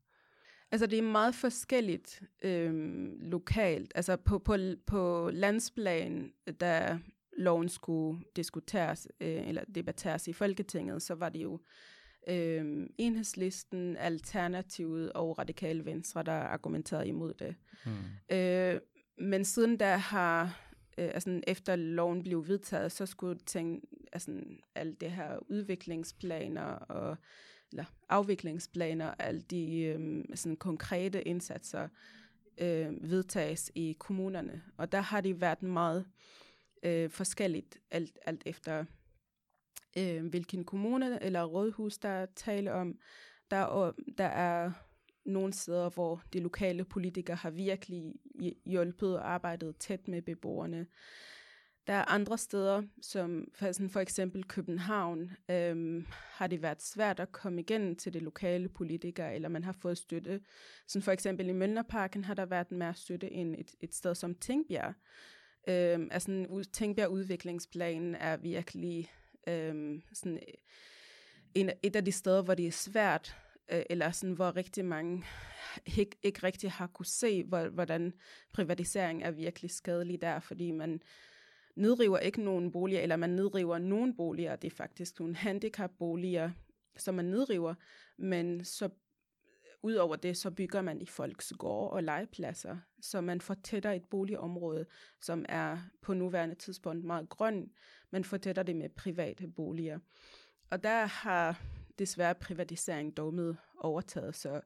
[0.71, 3.91] Altså det er meget forskelligt øhm, lokalt.
[3.95, 4.57] Altså på, på,
[4.88, 6.99] på landsplan, da
[7.38, 11.59] loven skulle diskuteres øh, eller debatteres i Folketinget, så var det jo
[12.30, 17.55] øh, enhedslisten, Alternativet og Radikale Venstre, der argumenterede imod det.
[17.86, 18.36] Mm.
[18.36, 18.82] Øh,
[19.17, 20.43] men siden da har,
[20.97, 24.32] øh, altså efter loven blev vedtaget, så skulle ting altså,
[24.75, 27.17] alt det her udviklingsplaner og
[27.71, 31.88] eller afviklingsplaner, alle de øh, sådan konkrete indsatser
[32.57, 34.61] øh, vedtages i kommunerne.
[34.77, 36.05] Og der har de været meget
[36.84, 38.86] øh, forskelligt, alt, alt efter
[39.97, 42.99] øh, hvilken kommune eller rådhus, der taler om.
[43.51, 44.71] Der, der er
[45.25, 48.13] nogle steder, hvor de lokale politikere har virkelig
[48.65, 50.87] hjulpet og arbejdet tæt med beboerne.
[51.87, 57.61] Der er andre steder, som for, eksempel København, øhm, har det været svært at komme
[57.61, 60.41] igen til de lokale politikere, eller man har fået støtte.
[60.87, 64.35] Så for eksempel i Møllerparken har der været mere støtte end et, et sted som
[64.35, 64.93] Tingbjerg.
[65.67, 69.11] Øhm, altså Tingbjerg udviklingsplanen er virkelig
[69.47, 70.53] øhm, sådan øh,
[71.55, 73.35] en, et af de steder, hvor det er svært,
[73.71, 75.25] øh, eller sådan, hvor rigtig mange
[75.97, 78.13] ikke, ikke rigtig har kunne se, hvor, hvordan
[78.53, 81.01] privatisering er virkelig skadelig der, fordi man
[81.75, 86.51] nedriver ikke nogen boliger, eller man nedriver nogen boliger, det er faktisk nogle handicapboliger,
[86.97, 87.73] som man nedriver,
[88.17, 88.89] men så
[89.84, 94.86] Udover det, så bygger man i folks gårde og legepladser, så man fortætter et boligområde,
[95.21, 97.71] som er på nuværende tidspunkt meget grøn,
[98.11, 99.99] men fortætter det med private boliger.
[100.69, 101.61] Og der har
[101.99, 104.61] desværre privatisering dog med overtaget, så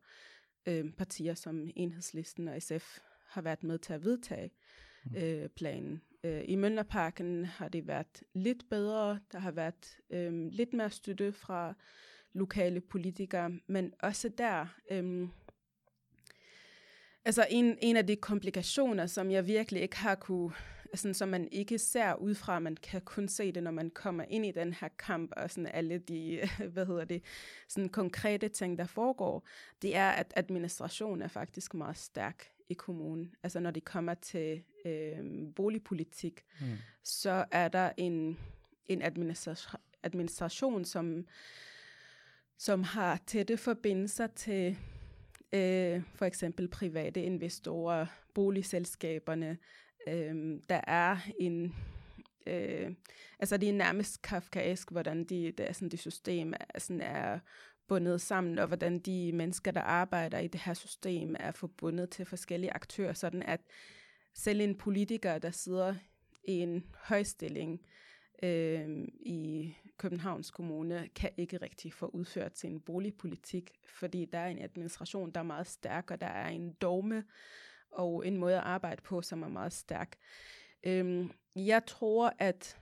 [0.65, 4.51] øh, partier som Enhedslisten og SF har været med til at vedtage
[5.05, 5.15] mm.
[5.15, 6.01] øh, planen.
[6.23, 9.19] Øh, I Møllerparken har det været lidt bedre.
[9.31, 11.73] Der har været øh, lidt mere støtte fra
[12.33, 14.65] lokale politikere, men også der...
[14.91, 15.27] Øh,
[17.25, 20.51] altså en, en af de komplikationer, som jeg virkelig ikke har kunne
[20.95, 22.59] sådan, som man ikke ser udefra.
[22.59, 25.67] Man kan kun se det, når man kommer ind i den her kamp, og sådan
[25.67, 27.23] alle de, hvad hedder det,
[27.67, 29.47] sådan konkrete ting, der foregår.
[29.81, 33.35] Det er, at administration er faktisk meget stærk i kommunen.
[33.43, 35.17] Altså når det kommer til øh,
[35.55, 36.67] boligpolitik, mm.
[37.03, 38.39] så er der en,
[38.85, 41.25] en administration, administration, som,
[42.57, 44.77] som har tætte forbindelser til
[45.53, 49.57] øh, for eksempel private investorer, boligselskaberne,
[50.07, 51.75] øh, der er en...
[52.47, 52.91] Øh,
[53.39, 57.39] altså det er nærmest kafkaesk, hvordan de, det, er sådan, det system er, sådan er
[57.87, 62.25] bundet sammen, og hvordan de mennesker, der arbejder i det her system, er forbundet til
[62.25, 63.61] forskellige aktører, sådan at
[64.33, 65.95] selv en politiker, der sidder
[66.47, 67.81] i en højstilling
[68.43, 74.61] øh, i Københavns Kommune, kan ikke rigtig få udført sin boligpolitik, fordi der er en
[74.61, 77.23] administration, der er meget stærk, og der er en dogme,
[77.91, 80.15] og en måde at arbejde på, som er meget stærk.
[80.83, 82.77] Øh, jeg tror, at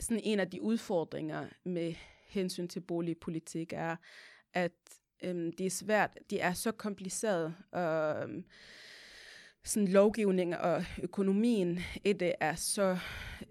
[0.00, 1.94] sådan en af de udfordringer med
[2.28, 3.96] hensyn til boligpolitik er,
[4.52, 4.72] at
[5.22, 8.44] øhm, det er svært, det er så kompliceret, og øhm,
[9.66, 12.98] sådan lovgivning og økonomien i det er så,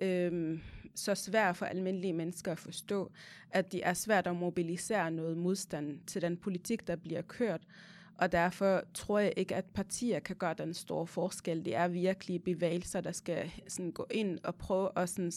[0.01, 0.61] øhm,
[0.95, 3.11] så svært for almindelige mennesker at forstå,
[3.51, 7.61] at det er svært at mobilisere noget modstand til den politik, der bliver kørt.
[8.17, 11.65] Og derfor tror jeg ikke, at partier kan gøre den store forskel.
[11.65, 15.31] Det er virkelig bevægelser, der skal sådan gå ind og prøve at sådan,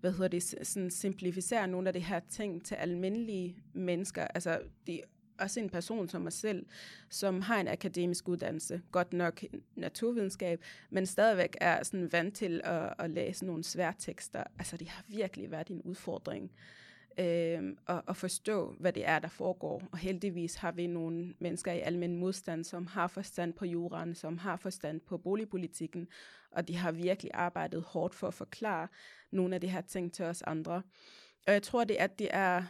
[0.00, 4.26] hvad hedder det, sådan simplificere nogle af de her ting til almindelige mennesker.
[4.34, 5.00] Altså, det
[5.38, 6.66] også en person som mig selv,
[7.10, 12.94] som har en akademisk uddannelse, godt nok naturvidenskab, men stadigvæk er sådan vant til at,
[12.98, 14.44] at læse nogle svære tekster.
[14.58, 16.52] Altså, det har virkelig været en udfordring
[17.18, 19.82] øh, og, og forstå, hvad det er, der foregår.
[19.92, 24.38] Og heldigvis har vi nogle mennesker i almindelig modstand, som har forstand på juraen, som
[24.38, 26.08] har forstand på boligpolitikken,
[26.50, 28.88] og de har virkelig arbejdet hårdt for at forklare
[29.30, 30.82] nogle af de her ting til os andre.
[31.46, 32.62] Og jeg tror, det at det er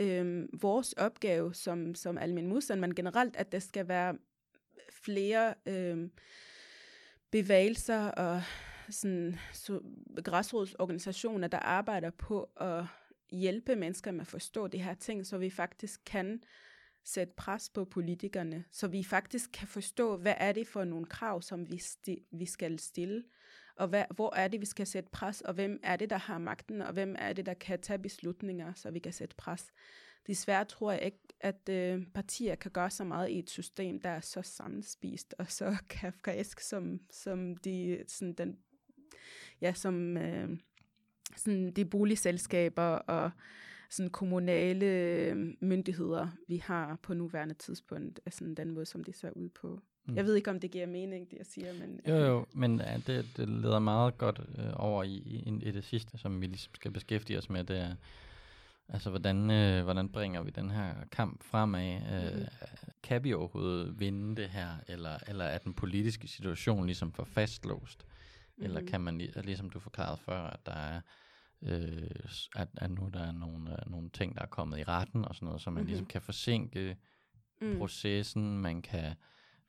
[0.00, 4.18] øh, vores opgave som, som almen modstand, men generelt, at der skal være
[4.90, 6.08] flere øh,
[7.30, 8.42] bevægelser og
[8.90, 9.80] sådan, så,
[10.24, 12.84] græsrodsorganisationer, der arbejder på at
[13.30, 16.42] hjælpe mennesker med at forstå de her ting, så vi faktisk kan
[17.04, 21.42] sætte pres på politikerne, så vi faktisk kan forstå, hvad er det for nogle krav,
[21.42, 23.24] som vi, sti- vi skal stille,
[23.80, 26.38] og hvad, hvor er det, vi skal sætte pres, og hvem er det, der har
[26.38, 29.72] magten, og hvem er det, der kan tage beslutninger, så vi kan sætte pres.
[30.26, 34.10] Desværre tror jeg ikke, at øh, partier kan gøre så meget i et system, der
[34.10, 38.58] er så sammenspist og så kafkaesk, som, som de, sådan den,
[39.60, 40.58] ja, som, øh,
[41.36, 43.30] sådan de boligselskaber og
[43.90, 49.16] sådan kommunale øh, myndigheder, vi har på nuværende tidspunkt, er sådan den måde, som det
[49.16, 49.80] ser ud på.
[50.06, 50.16] Mm.
[50.16, 52.00] Jeg ved ikke, om det giver mening, det jeg siger, men...
[52.08, 55.84] Jo, jo, men ja, det, det leder meget godt øh, over i, i, i det
[55.84, 57.94] sidste, som vi ligesom skal beskæftige os med, det er,
[58.88, 61.94] altså, hvordan, øh, hvordan bringer vi den her kamp fremad?
[61.94, 62.46] Øh, mm.
[63.02, 68.06] Kan vi overhovedet vinde det her, eller, eller er den politiske situation ligesom for fastlåst?
[68.56, 68.64] Mm.
[68.64, 71.00] Eller kan man, ligesom du forklarede før, at der er
[71.62, 72.10] øh,
[72.56, 75.34] at, at nu der er nogle, øh, nogle ting, der er kommet i retten og
[75.34, 75.86] sådan noget, så man mm-hmm.
[75.86, 76.96] ligesom kan forsinke
[77.60, 77.78] mm.
[77.78, 79.14] processen, man kan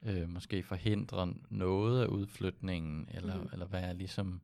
[0.06, 3.50] øh, måske forhindre noget af udflytningen, eller, mm.
[3.54, 4.42] eller hvad er ligesom,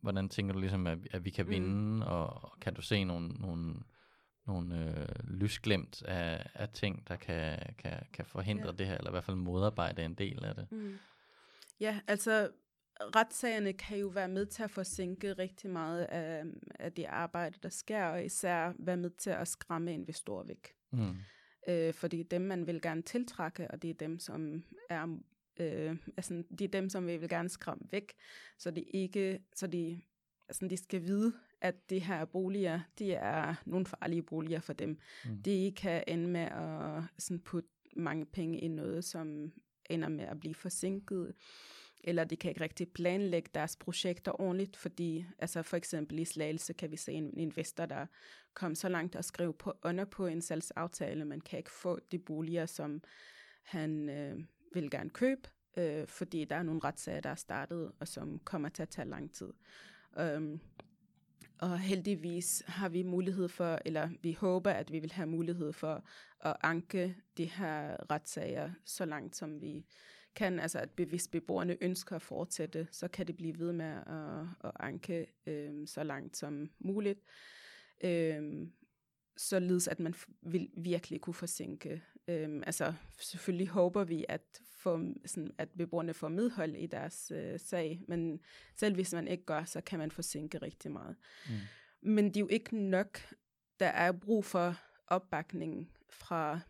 [0.00, 1.50] hvordan tænker du ligesom, at, at vi kan mm.
[1.50, 3.74] vinde, og, og kan du se nogle, nogle,
[4.46, 8.72] nogle øh, lysglemt af, af ting, der kan, kan, kan forhindre ja.
[8.72, 10.72] det her, eller i hvert fald modarbejde en del af det?
[10.72, 10.98] Mm.
[11.80, 12.50] Ja, altså
[13.16, 16.44] retssagerne kan jo være med til at forsinke rigtig meget af,
[16.78, 20.72] af det arbejde, der sker, og især være med til at skræmme investorer væk.
[20.90, 21.16] Mm.
[21.68, 25.18] Øh, for det er dem, man vil gerne tiltrække, og det er dem, som er
[25.60, 28.12] øh, altså, det er dem, som vi vil gerne skræmme væk,
[28.58, 30.00] så det ikke, så de,
[30.48, 34.98] altså, de skal vide, at de her boliger, de er nogle farlige boliger for dem.
[35.24, 35.42] Mm.
[35.42, 39.52] De kan ende med at sådan, putte mange penge i noget, som
[39.90, 41.34] ender med at blive forsinket
[42.04, 46.72] eller de kan ikke rigtig planlægge deres projekter ordentligt, fordi altså for eksempel i Slagelse
[46.72, 48.06] kan vi se en investor, der
[48.54, 52.18] kom så langt at skrive på, under på en salgsaftale, man kan ikke få de
[52.18, 53.02] boliger, som
[53.62, 54.38] han øh,
[54.74, 58.68] vil gerne købe, øh, fordi der er nogle retssager, der er startet, og som kommer
[58.68, 59.52] til at tage lang tid.
[60.36, 60.60] Um,
[61.62, 66.04] og heldigvis har vi mulighed for, eller vi håber, at vi vil have mulighed for
[66.40, 69.84] at anke de her retssager så langt, som vi
[70.34, 74.46] kan, altså at hvis beboerne ønsker at fortsætte, så kan det blive ved med at,
[74.64, 77.20] at anke øh, så langt som muligt.
[78.04, 78.66] Øh,
[79.36, 82.02] således at man vil virkelig kunne forsinke.
[82.28, 87.60] Øhm, altså selvfølgelig håber vi, at, få, sådan, at beboerne får medhold i deres øh,
[87.60, 88.40] sag, men
[88.76, 91.16] selv hvis man ikke gør, så kan man forsinke rigtig meget.
[91.48, 91.54] Mm.
[92.02, 93.20] Men det er jo ikke nok.
[93.80, 94.76] Der er brug for
[95.06, 96.60] opbakning fra,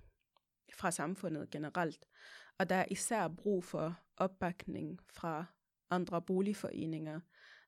[0.74, 2.06] fra samfundet generelt.
[2.58, 5.44] Og der er især brug for opbakning fra
[5.90, 7.20] andre boligforeninger.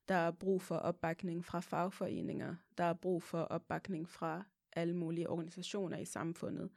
[0.09, 2.57] Der er brug for opbakning fra fagforeninger.
[2.79, 6.71] Der er brug for opbakning fra alle mulige organisationer i samfundet.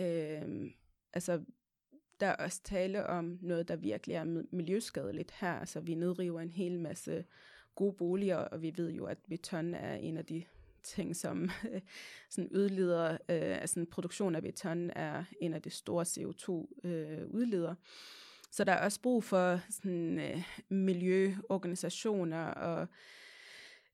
[0.00, 0.70] Øh,
[1.12, 1.44] altså,
[2.20, 5.52] der er også tale om noget, der virkelig er miljøskadeligt her.
[5.52, 7.24] Altså, vi nedriver en hel masse
[7.74, 10.44] gode boliger, og vi ved jo, at beton er en af de
[10.84, 11.80] ting, som øh,
[12.30, 17.70] sådan udleder, øh, altså en produktion af beton er en af de store CO2-udledere.
[17.70, 17.76] Øh,
[18.54, 22.88] så der er også brug for sådan, øh, miljøorganisationer og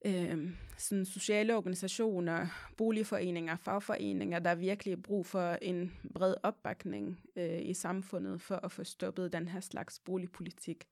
[0.04, 7.62] øh, sådan sociale organisationer, boligforeninger, fagforeninger, der er virkelig brug for en bred opbakning øh,
[7.62, 10.88] i samfundet for at få stoppet den her slags boligpolitik.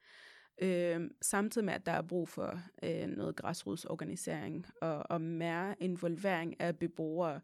[0.63, 6.61] Øh, samtidig med, at der er brug for øh, noget græsrodsorganisering og, og mere involvering
[6.61, 7.41] af beboere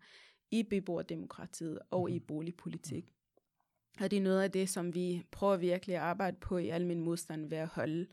[0.51, 2.27] i beboerdemokratiet og i mhm.
[2.27, 3.13] boligpolitik.
[4.01, 6.87] Og det er noget af det, som vi prøver virkelig at arbejde på i al
[6.87, 8.07] min modstand ved at holde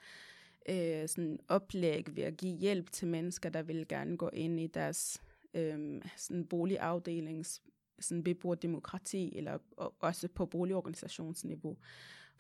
[0.69, 4.67] øh, sådan oplæg, ved at give hjælp til mennesker, der vil gerne gå ind i
[4.67, 5.21] deres
[5.53, 7.61] øh, sådan boligafdelings
[8.01, 9.57] sådan beboerdemokrati, eller
[9.99, 11.77] også på boligorganisationsniveau.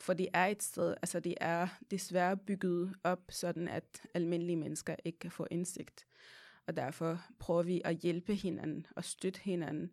[0.01, 4.95] For det er et sted, altså det er desværre bygget op, sådan at almindelige mennesker
[5.05, 6.07] ikke kan få indsigt.
[6.67, 9.91] Og derfor prøver vi at hjælpe hinanden og støtte hinanden,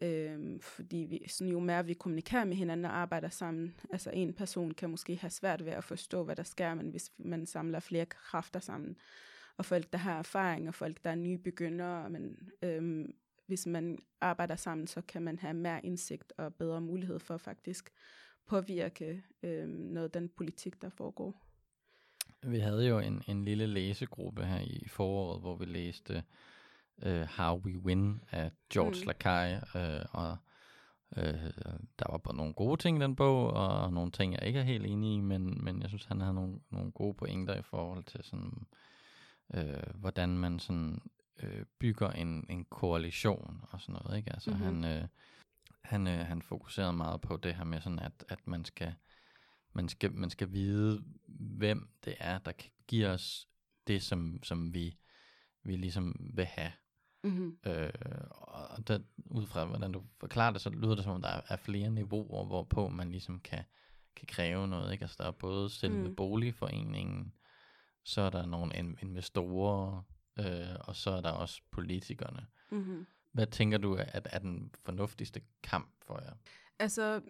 [0.00, 4.34] øhm, fordi vi, sådan jo mere vi kommunikerer med hinanden og arbejder sammen, altså en
[4.34, 7.80] person kan måske have svært ved at forstå, hvad der sker, men hvis man samler
[7.80, 8.96] flere kræfter sammen,
[9.56, 13.14] og folk, der har erfaring, og folk, der er nye begyndere, men øhm,
[13.46, 17.92] hvis man arbejder sammen, så kan man have mere indsigt og bedre mulighed for faktisk
[18.46, 21.42] påvirke øh, noget af den politik, der foregår.
[22.42, 26.22] Vi havde jo en, en lille læsegruppe her i foråret, hvor vi læste
[27.06, 29.06] uh, How We Win af George mm.
[29.06, 30.36] Lakay, uh, og
[31.16, 31.22] uh,
[31.98, 34.64] der var både nogle gode ting i den bog, og nogle ting, jeg ikke er
[34.64, 38.04] helt enig i, men, men jeg synes, han havde nogle, nogle gode pointer i forhold
[38.04, 38.66] til sådan,
[39.48, 41.02] uh, hvordan man sådan
[41.42, 44.32] uh, bygger en, en koalition og sådan noget, ikke?
[44.32, 44.82] Altså mm-hmm.
[44.82, 45.02] han...
[45.02, 45.08] Uh,
[45.86, 48.94] han, øh, han fokuserede meget på det her med sådan, at, at man, skal,
[49.72, 53.48] man, skal, man skal vide, hvem det er, der kan give os
[53.86, 54.98] det, som, som vi,
[55.62, 56.72] vi ligesom vil have.
[57.24, 57.58] Mm-hmm.
[57.66, 57.90] Øh,
[58.30, 61.56] og det, ud fra hvordan du forklarer det, så lyder det som om, der er
[61.56, 63.64] flere niveauer, hvorpå man ligesom kan,
[64.16, 64.92] kan kræve noget.
[64.92, 65.02] Ikke?
[65.02, 66.16] Altså der er både selve mm.
[66.16, 67.32] boligforeningen,
[68.04, 70.02] så er der nogle investorer,
[70.38, 72.46] øh, og så er der også politikerne.
[72.70, 73.06] Mm-hmm.
[73.36, 76.32] Hvad tænker du at er den fornuftigste kamp for jer?
[76.78, 77.20] Altså,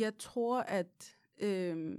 [0.00, 1.98] jeg tror, at øh,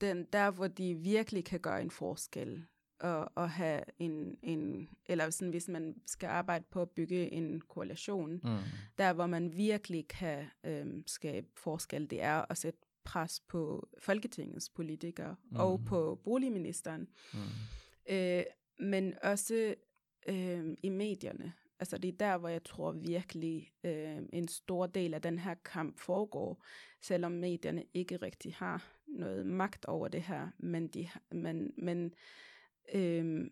[0.00, 2.66] den, der, hvor de virkelig kan gøre en forskel,
[3.00, 7.60] og, og have en, en, eller sådan, hvis man skal arbejde på at bygge en
[7.60, 8.58] koalition, mm.
[8.98, 14.70] der hvor man virkelig kan øh, skabe forskel, det er at sætte pres på Folketingets
[14.70, 15.56] politikere mm.
[15.56, 17.08] og på boligministeren.
[17.32, 17.38] Mm.
[18.08, 18.44] Øh,
[18.80, 19.74] men også
[20.28, 21.52] øh, i medierne.
[21.80, 25.54] Altså det er der, hvor jeg tror virkelig øh, en stor del af den her
[25.54, 26.64] kamp foregår,
[27.00, 30.48] selvom medierne ikke rigtig har noget magt over det her.
[30.58, 32.14] Men, de, men, men
[32.94, 33.50] øh,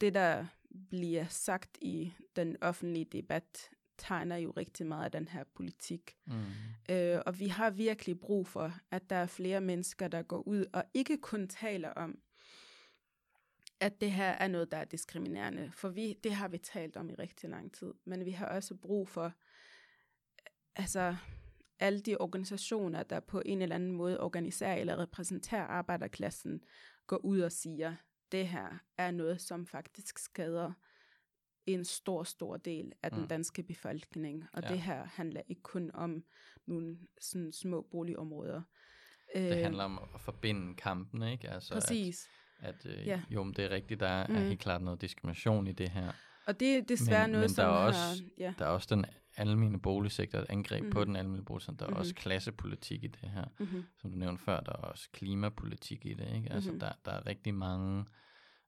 [0.00, 0.46] det, der
[0.88, 6.16] bliver sagt i den offentlige debat, tegner jo rigtig meget af den her politik.
[6.26, 6.94] Mm.
[6.94, 10.64] Øh, og vi har virkelig brug for, at der er flere mennesker, der går ud
[10.72, 12.18] og ikke kun taler om,
[13.80, 15.70] at det her er noget, der er diskriminerende.
[15.74, 17.94] For vi, det har vi talt om i rigtig lang tid.
[18.04, 19.32] Men vi har også brug for,
[20.76, 21.16] altså
[21.80, 26.60] alle de organisationer, der på en eller anden måde organiserer eller repræsenterer arbejderklassen,
[27.06, 27.94] går ud og siger,
[28.32, 30.72] det her er noget, som faktisk skader
[31.66, 33.28] en stor, stor del af den mm.
[33.28, 34.44] danske befolkning.
[34.52, 34.68] Og ja.
[34.68, 36.24] det her handler ikke kun om
[36.66, 38.62] nogle sådan små boligområder.
[39.34, 41.50] Det øh, handler om at forbinde kampen, ikke?
[41.50, 42.24] Altså Præcis.
[42.24, 43.20] At, at øh, ja.
[43.30, 44.36] jo, det er rigtigt, der er, mm.
[44.36, 46.12] er helt klart noget diskrimination i det her.
[46.46, 48.16] Og det er desværre men, noget, men der som er også, har...
[48.38, 48.54] Ja.
[48.58, 49.04] Der er også den
[49.36, 50.90] almene boligsektor, et angreb mm.
[50.90, 51.76] på den almene boligsektor.
[51.76, 52.00] Der er mm-hmm.
[52.00, 53.44] også klassepolitik i det her.
[53.58, 53.84] Mm-hmm.
[54.00, 56.34] Som du nævnte før, der er også klimapolitik i det.
[56.36, 56.52] Ikke?
[56.52, 56.80] Altså, mm-hmm.
[56.80, 58.04] der, der er rigtig mange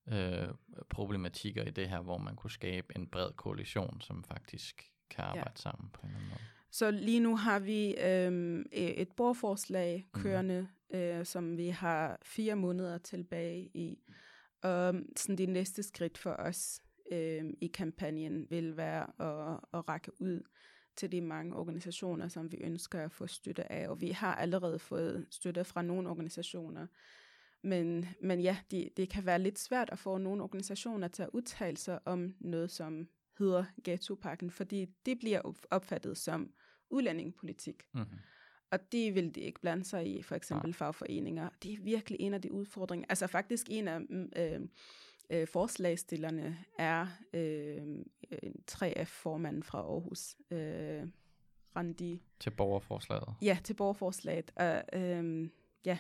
[0.09, 0.49] øh,
[0.91, 5.51] problematikker i det her, hvor man kunne skabe en bred koalition, som faktisk kan arbejde
[5.57, 5.61] ja.
[5.61, 6.41] sammen på en eller anden måde.
[6.71, 12.57] Så lige nu har vi øh, et borgerforslag kørende, mm øh, som vi har fire
[12.57, 13.99] måneder tilbage i.
[14.63, 16.83] Og um, sådan det næste skridt for os
[17.13, 20.43] øh, i kampagnen vil være at, at række ud
[20.97, 23.89] til de mange organisationer, som vi ønsker at få støtte af.
[23.89, 26.87] Og vi har allerede fået støtte fra nogle organisationer,
[27.63, 31.31] men, men ja, det, det kan være lidt svært at få nogle organisationer til at
[31.33, 36.53] udtale sig om noget, som hedder ghettopakken, fordi det bliver opfattet som
[36.91, 37.83] udlændingepolitik.
[37.95, 38.19] Mm-hmm.
[38.73, 40.73] Og det vil de ikke blande sig i, for eksempel ja.
[40.73, 41.49] fagforeninger.
[41.63, 43.07] Det er virkelig en af de udfordringer.
[43.09, 44.61] Altså faktisk en af mm, øh,
[45.31, 47.99] øh, forslagstillerne er øh,
[48.71, 51.03] 3F-formanden fra Aarhus, øh,
[51.77, 52.23] Randi.
[52.41, 53.35] Til borgerforslaget?
[53.43, 54.53] Ja, til borgerforslaget.
[54.57, 55.49] Og, øh,
[55.85, 55.99] ja,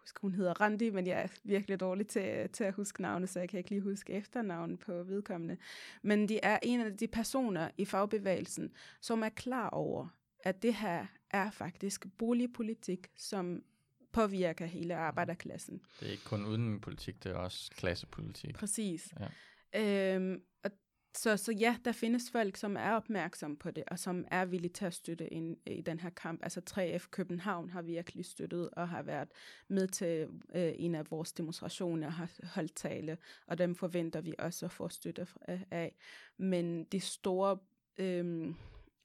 [0.00, 3.38] huske, hun hedder Randi, men jeg er virkelig dårlig til, til at huske navnet, så
[3.38, 5.56] jeg kan ikke lige huske efternavnet på vedkommende.
[6.02, 10.08] Men det er en af de personer i fagbevægelsen, som er klar over,
[10.42, 13.62] at det her er faktisk boligpolitik, som
[14.12, 15.82] påvirker hele arbejderklassen.
[16.00, 18.54] Det er ikke kun udenrigspolitik, det er også klassepolitik.
[18.54, 19.14] Præcis.
[19.20, 20.14] Ja.
[20.14, 20.70] Øhm, og
[21.14, 24.72] så, så ja, der findes folk, som er opmærksomme på det, og som er villige
[24.72, 26.40] til at støtte ind i den her kamp.
[26.42, 29.28] Altså 3F København har virkelig støttet og har været
[29.68, 34.34] med til øh, en af vores demonstrationer og har holdt tale, og dem forventer vi
[34.38, 35.26] også at få støtte
[35.70, 35.96] af.
[36.36, 37.58] Men de store
[37.98, 38.54] øh,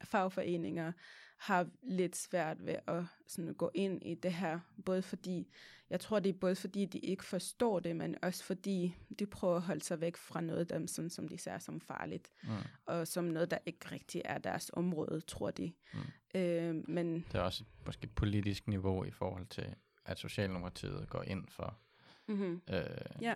[0.04, 0.92] fagforeninger
[1.38, 5.48] har lidt svært ved at sådan, gå ind i det her, både fordi,
[5.90, 9.56] jeg tror det er både fordi, de ikke forstår det, men også fordi de prøver
[9.56, 12.50] at holde sig væk fra noget af dem, sådan, som de ser som farligt, mm.
[12.86, 15.74] og som noget, der ikke rigtig er deres område, tror de.
[15.94, 16.00] Mm.
[16.40, 19.76] Øh, men det er også et måske politisk niveau i forhold til,
[20.06, 21.80] at Socialdemokratiet går ind for
[22.28, 22.62] mm-hmm.
[22.70, 22.84] øh,
[23.22, 23.36] ja.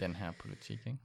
[0.00, 0.98] den her politik, ikke?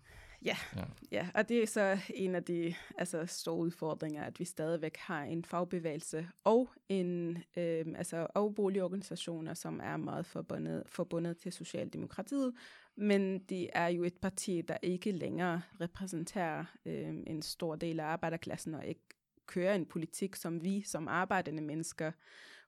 [0.45, 0.83] Ja, ja.
[1.11, 5.23] ja, og det er så en af de altså, store udfordringer, at vi stadigvæk har
[5.23, 12.53] en fagbevægelse og en øh, altså, og boligorganisationer, som er meget forbundet, forbundet til Socialdemokratiet,
[12.95, 18.05] men det er jo et parti, der ikke længere repræsenterer øh, en stor del af
[18.05, 19.01] arbejderklassen og ikke
[19.45, 22.11] kører en politik, som vi som arbejdende mennesker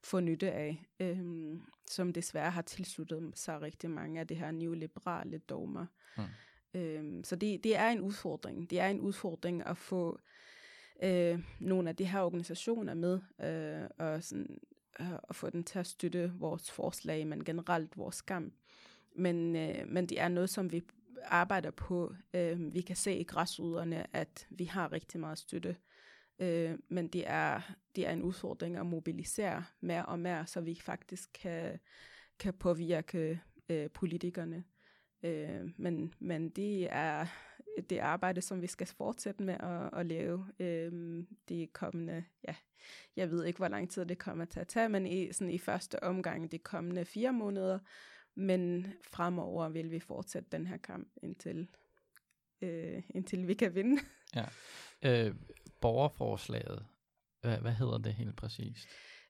[0.04, 1.18] får nytte af, øh,
[1.90, 5.86] som desværre har tilsluttet sig rigtig mange af det her neoliberale dogmer.
[6.16, 6.26] Hmm.
[6.76, 8.70] Øhm, så det, det er en udfordring.
[8.70, 10.18] Det er en udfordring at få
[11.02, 14.60] øh, nogle af de her organisationer med, øh, og sådan,
[15.00, 18.54] øh, at få dem til at støtte vores forslag, men generelt vores kamp.
[19.14, 20.82] Men, øh, men det er noget, som vi
[21.24, 22.14] arbejder på.
[22.34, 25.76] Øh, vi kan se i græsruderne, at vi har rigtig meget støtte.
[26.38, 27.60] Øh, men det er,
[27.96, 31.78] det er en udfordring at mobilisere mere og mere, så vi faktisk kan,
[32.38, 34.64] kan påvirke øh, politikerne.
[35.26, 37.26] Øh, men, men det er
[37.90, 42.54] det arbejde, som vi skal fortsætte med at, at lave øh, de kommende, ja,
[43.16, 45.58] jeg ved ikke, hvor lang tid det kommer til at tage, men i, sådan i
[45.58, 47.78] første omgang de kommende fire måneder,
[48.34, 51.68] men fremover vil vi fortsætte den her kamp indtil,
[52.62, 54.02] øh, indtil vi kan vinde.
[54.34, 54.44] Ja.
[55.02, 55.34] Øh,
[55.80, 56.86] borgerforslaget,
[57.40, 58.88] hvad, hvad hedder det helt præcist?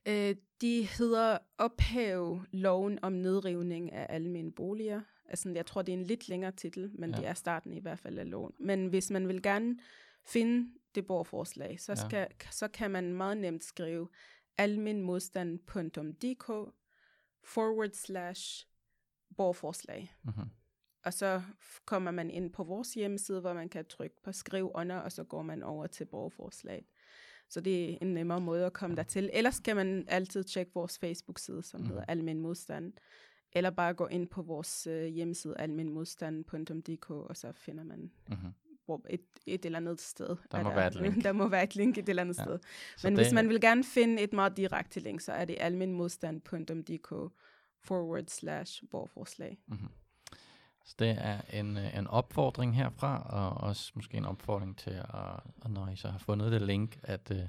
[0.09, 5.01] Øh, de hedder ophæv loven om nedrivning af almene boliger.
[5.29, 7.17] Altså, jeg tror, det er en lidt længere titel, men ja.
[7.17, 8.53] det er starten i hvert fald af loven.
[8.59, 9.79] Men hvis man vil gerne
[10.27, 12.51] finde det borgerforslag, så, skal, ja.
[12.51, 14.09] så kan man meget nemt skrive
[14.59, 16.47] alminmodstand.dk
[17.45, 18.67] forward slash
[19.37, 20.15] borgerforslag.
[20.23, 20.51] Mm-hmm.
[21.05, 21.43] og så
[21.85, 25.25] kommer man ind på vores hjemmeside, hvor man kan trykke på skriv under, og så
[25.25, 26.85] går man over til borgerforslaget.
[27.49, 29.31] Så det er en nemmere måde at komme dertil.
[29.33, 31.87] Ellers kan man altid tjekke vores Facebook-side, som mm.
[31.87, 32.93] hedder Almen Modstand.
[33.57, 38.53] Eller bare gå ind på vores øh, hjemmeside almenmodstand.dk, og så finder man mm-hmm.
[38.85, 40.37] hvor et, et eller andet sted.
[40.53, 41.23] Der må der, være et link.
[41.25, 42.45] Der må være et link et eller andet ja.
[42.45, 42.59] sted.
[42.97, 43.25] Så Men det...
[43.25, 47.09] hvis man vil gerne finde et meget direkte link, så er det almenmodstand.dk
[47.81, 49.59] forward slash borgerforslag.
[49.67, 49.89] Mm-hmm.
[50.85, 54.91] Så det er en, øh, en opfordring herfra, og også måske en opfordring til,
[55.65, 57.49] at, når I så har fundet det link, at, øh,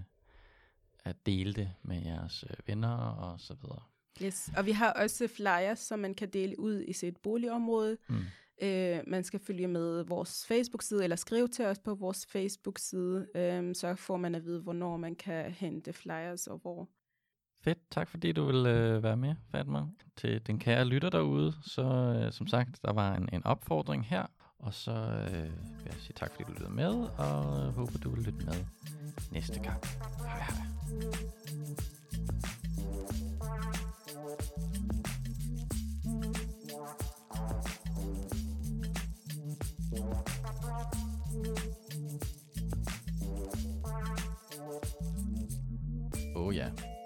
[1.03, 3.81] at dele det med jeres øh, venner og så videre.
[4.23, 7.97] Yes, og vi har også flyers, som man kan dele ud i sit boligområde.
[8.09, 8.15] Mm.
[8.61, 13.75] Øh, man skal følge med vores Facebook-side, eller skrive til os på vores Facebook-side, øh,
[13.75, 16.89] så får man at vide, hvornår man kan hente flyers og hvor.
[17.63, 19.79] Fedt, tak fordi du vil øh, være med, Fatma.
[20.15, 24.25] Til den kære lytter derude, så øh, som sagt, der var en, en opfordring her,
[24.59, 28.23] og så øh, vil jeg sige tak fordi du lyttede med, og håber du vil
[28.23, 28.65] lytte med
[29.31, 29.81] næste gang.
[30.19, 30.67] Hej hej.